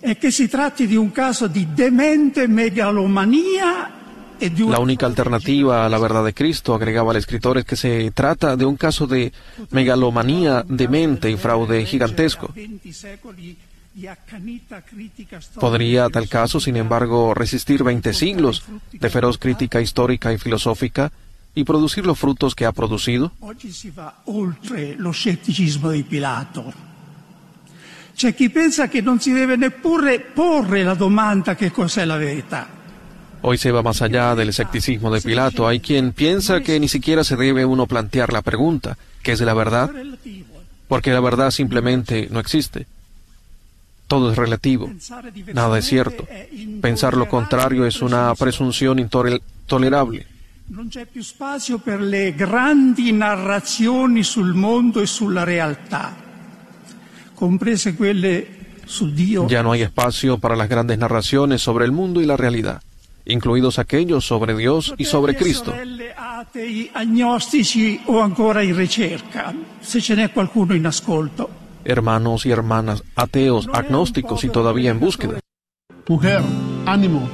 è 0.00 0.16
che 0.16 0.30
si 0.30 0.48
tratti 0.48 0.86
di 0.86 0.96
un 0.96 1.12
caso 1.12 1.46
di 1.48 1.68
demente 1.72 2.46
megalomania 2.48 3.86
e 3.86 4.07
La 4.40 4.78
única 4.78 5.06
alternativa 5.06 5.84
a 5.84 5.88
la 5.88 5.98
verdad 5.98 6.24
de 6.24 6.32
Cristo, 6.32 6.74
agregaba 6.74 7.12
el 7.12 7.18
escritor, 7.18 7.58
es 7.58 7.64
que 7.64 7.76
se 7.76 8.10
trata 8.12 8.56
de 8.56 8.64
un 8.64 8.76
caso 8.76 9.06
de 9.06 9.32
megalomanía, 9.70 10.64
demente 10.68 11.30
y 11.30 11.36
fraude 11.36 11.84
gigantesco. 11.84 12.50
20 12.54 12.92
secoli 12.92 13.56
di 13.92 14.06
accanita 14.06 14.82
critica 14.82 15.40
storica 15.40 15.60
Podría 15.60 16.08
tal 16.08 16.28
caso, 16.28 16.60
sin 16.60 16.76
embargo, 16.76 17.34
resistir 17.34 17.82
20 17.82 18.12
siglos 18.12 18.62
de 18.92 19.10
feroz 19.10 19.38
crítica 19.38 19.80
histórica 19.80 20.32
y 20.32 20.38
filosófica 20.38 21.10
y 21.54 21.64
producir 21.64 22.06
los 22.06 22.16
frutos 22.16 22.54
que 22.54 22.64
ha 22.64 22.70
producido? 22.70 23.32
C'è 28.14 28.34
chi 28.34 28.50
pensa 28.50 28.88
che 28.88 29.00
non 29.00 29.20
si 29.20 29.32
deve 29.32 29.56
neppure 29.56 30.20
porre 30.20 30.82
la 30.82 30.94
domanda 30.94 31.54
che 31.54 31.70
cos'è 31.70 32.04
la 32.04 32.16
verità. 32.16 32.77
Hoy 33.42 33.58
se 33.58 33.70
va 33.70 33.82
más 33.82 34.02
allá 34.02 34.34
del 34.34 34.48
escepticismo 34.48 35.12
de 35.12 35.20
Pilato. 35.20 35.66
Hay 35.66 35.80
quien 35.80 36.12
piensa 36.12 36.60
que 36.60 36.80
ni 36.80 36.88
siquiera 36.88 37.24
se 37.24 37.36
debe 37.36 37.64
uno 37.64 37.86
plantear 37.86 38.32
la 38.32 38.42
pregunta, 38.42 38.98
¿qué 39.22 39.32
es 39.32 39.40
la 39.40 39.54
verdad? 39.54 39.90
Porque 40.88 41.12
la 41.12 41.20
verdad 41.20 41.50
simplemente 41.50 42.28
no 42.30 42.40
existe. 42.40 42.86
Todo 44.06 44.32
es 44.32 44.38
relativo, 44.38 44.90
nada 45.52 45.78
es 45.78 45.84
cierto. 45.84 46.26
Pensar 46.80 47.14
lo 47.14 47.28
contrario 47.28 47.84
es 47.84 48.00
una 48.00 48.34
presunción 48.34 48.98
intolerable. 48.98 50.26
Non 50.70 50.88
c'è 50.88 51.06
più 51.06 51.22
spazio 51.22 51.78
per 51.78 51.98
le 51.98 52.34
grandi 52.34 53.10
narrazioni 53.10 54.22
sul 54.22 54.52
mondo 54.52 55.00
e 55.00 55.06
sulla 55.06 55.42
realtà, 55.42 56.14
comprese 57.32 57.94
quelle 57.94 58.46
su 58.84 59.10
Dio 59.10 59.46
Ya 59.46 59.62
no 59.62 59.72
hay 59.72 59.80
espacio 59.80 60.36
para 60.36 60.56
las 60.56 60.68
grandes 60.68 60.98
narraciones 60.98 61.62
sobre 61.62 61.86
el 61.86 61.92
mundo 61.92 62.20
y 62.20 62.26
la 62.26 62.36
realidad, 62.36 62.82
incluidos 63.28 63.78
aquellos 63.78 64.26
sobre 64.26 64.56
Dios 64.56 64.94
y 64.98 65.04
sobre 65.04 65.36
Cristo. 65.36 65.72
Hermanos 71.84 72.46
y 72.46 72.50
hermanas, 72.50 73.04
ateos, 73.14 73.68
agnósticos 73.72 74.44
y 74.44 74.48
todavía 74.48 74.90
en 74.90 74.98
búsqueda. 74.98 75.40
Mujer, 76.08 76.40
ánimo, 76.86 77.28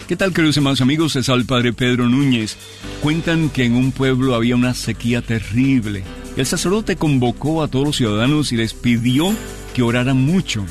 ¿Qué 0.08 0.16
tal, 0.16 0.32
queridos 0.32 0.56
hermanos 0.56 0.80
amigos? 0.80 1.14
Es 1.16 1.28
el 1.28 1.44
Padre 1.44 1.74
Pedro 1.74 2.08
Núñez. 2.08 2.56
Cuentan 3.02 3.50
que 3.50 3.64
en 3.64 3.76
un 3.76 3.92
pueblo 3.92 4.34
había 4.34 4.56
una 4.56 4.72
sequía 4.72 5.20
terrible. 5.20 6.02
El 6.36 6.46
sacerdote 6.46 6.96
convocó 6.96 7.62
a 7.62 7.68
todos 7.68 7.84
los 7.84 7.96
ciudadanos 7.96 8.52
y 8.52 8.56
les 8.56 8.72
pidió 8.72 9.34
que 9.74 9.82
oraran 9.82 10.16
mucho. 10.16 10.64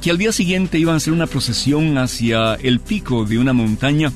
Que 0.00 0.10
al 0.10 0.18
día 0.18 0.32
siguiente 0.32 0.78
iban 0.78 0.94
a 0.94 0.96
hacer 0.96 1.12
una 1.12 1.26
procesión 1.26 1.98
hacia 1.98 2.54
el 2.54 2.80
pico 2.80 3.24
de 3.24 3.38
una 3.38 3.52
montaña 3.52 4.12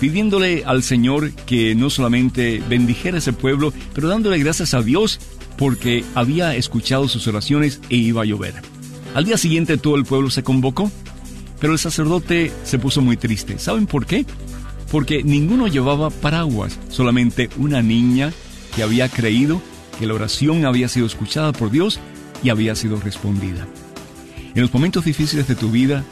pidiéndole 0.00 0.64
al 0.64 0.82
Señor 0.82 1.32
que 1.32 1.74
no 1.74 1.90
solamente 1.90 2.62
bendijera 2.68 3.18
ese 3.18 3.32
pueblo, 3.32 3.72
pero 3.94 4.08
dándole 4.08 4.38
gracias 4.38 4.74
a 4.74 4.82
Dios 4.82 5.20
porque 5.56 6.04
había 6.14 6.56
escuchado 6.56 7.08
sus 7.08 7.26
oraciones 7.26 7.80
e 7.90 7.96
iba 7.96 8.22
a 8.22 8.26
llover. 8.26 8.54
Al 9.14 9.24
día 9.24 9.38
siguiente 9.38 9.78
todo 9.78 9.96
el 9.96 10.04
pueblo 10.04 10.30
se 10.30 10.42
convocó, 10.42 10.90
pero 11.60 11.72
el 11.72 11.78
sacerdote 11.78 12.52
se 12.64 12.78
puso 12.78 13.00
muy 13.00 13.16
triste. 13.16 13.58
¿Saben 13.58 13.86
por 13.86 14.06
qué? 14.06 14.26
Porque 14.90 15.22
ninguno 15.22 15.68
llevaba 15.68 16.10
paraguas, 16.10 16.78
solamente 16.88 17.48
una 17.56 17.82
niña 17.82 18.32
que 18.74 18.82
había 18.82 19.08
creído 19.08 19.62
que 19.98 20.06
la 20.06 20.14
oración 20.14 20.66
había 20.66 20.88
sido 20.88 21.06
escuchada 21.06 21.52
por 21.52 21.70
Dios 21.70 22.00
y 22.42 22.50
había 22.50 22.74
sido 22.74 23.00
respondida. 23.00 23.66
En 24.54 24.62
los 24.62 24.74
momentos 24.74 25.04
difíciles 25.04 25.48
de 25.48 25.54
tu 25.54 25.70
vida, 25.70 26.04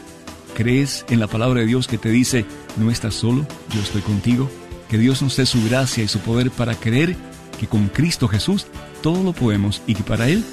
¿crees 0.55 1.05
en 1.09 1.19
la 1.19 1.27
palabra 1.27 1.61
de 1.61 1.67
Dios 1.67 1.87
que 1.87 1.97
te 1.97 2.09
dice, 2.09 2.45
no 2.77 2.91
estás 2.91 3.15
solo, 3.15 3.45
yo 3.73 3.81
estoy 3.81 4.01
contigo? 4.01 4.49
Que 4.89 4.97
Dios 4.97 5.21
nos 5.21 5.35
dé 5.37 5.45
su 5.45 5.63
gracia 5.65 6.03
y 6.03 6.07
su 6.07 6.19
poder 6.19 6.51
para 6.51 6.75
creer 6.75 7.15
que 7.59 7.67
con 7.67 7.87
Cristo 7.87 8.27
Jesús 8.27 8.67
todo 9.01 9.23
lo 9.23 9.33
podemos 9.33 9.81
y 9.87 9.95
que 9.95 10.03
para 10.03 10.29
Él 10.29 10.43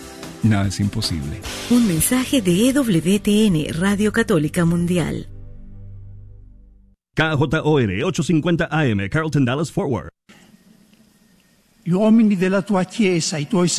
nada 0.43 0.68
es 0.68 0.81
imposible. 0.81 1.41
Un 1.71 1.87
mensaje 1.87 2.41
de 2.41 2.71
EWTN, 2.71 3.81
Radio 3.81 4.12
Católica 4.12 4.64
Mundial. 4.64 5.29
KJOR 7.14 7.91
850 8.05 8.68
AM, 8.71 9.09
Carlton 9.11 9.45
Dallas 9.45 9.71
Forward. 9.71 10.09
Gli 11.83 11.93
uomini 11.93 12.37
della 12.37 12.62
tua 12.62 12.85
chiesa, 12.85 13.39
i 13.39 13.49
tuoi 13.49 13.68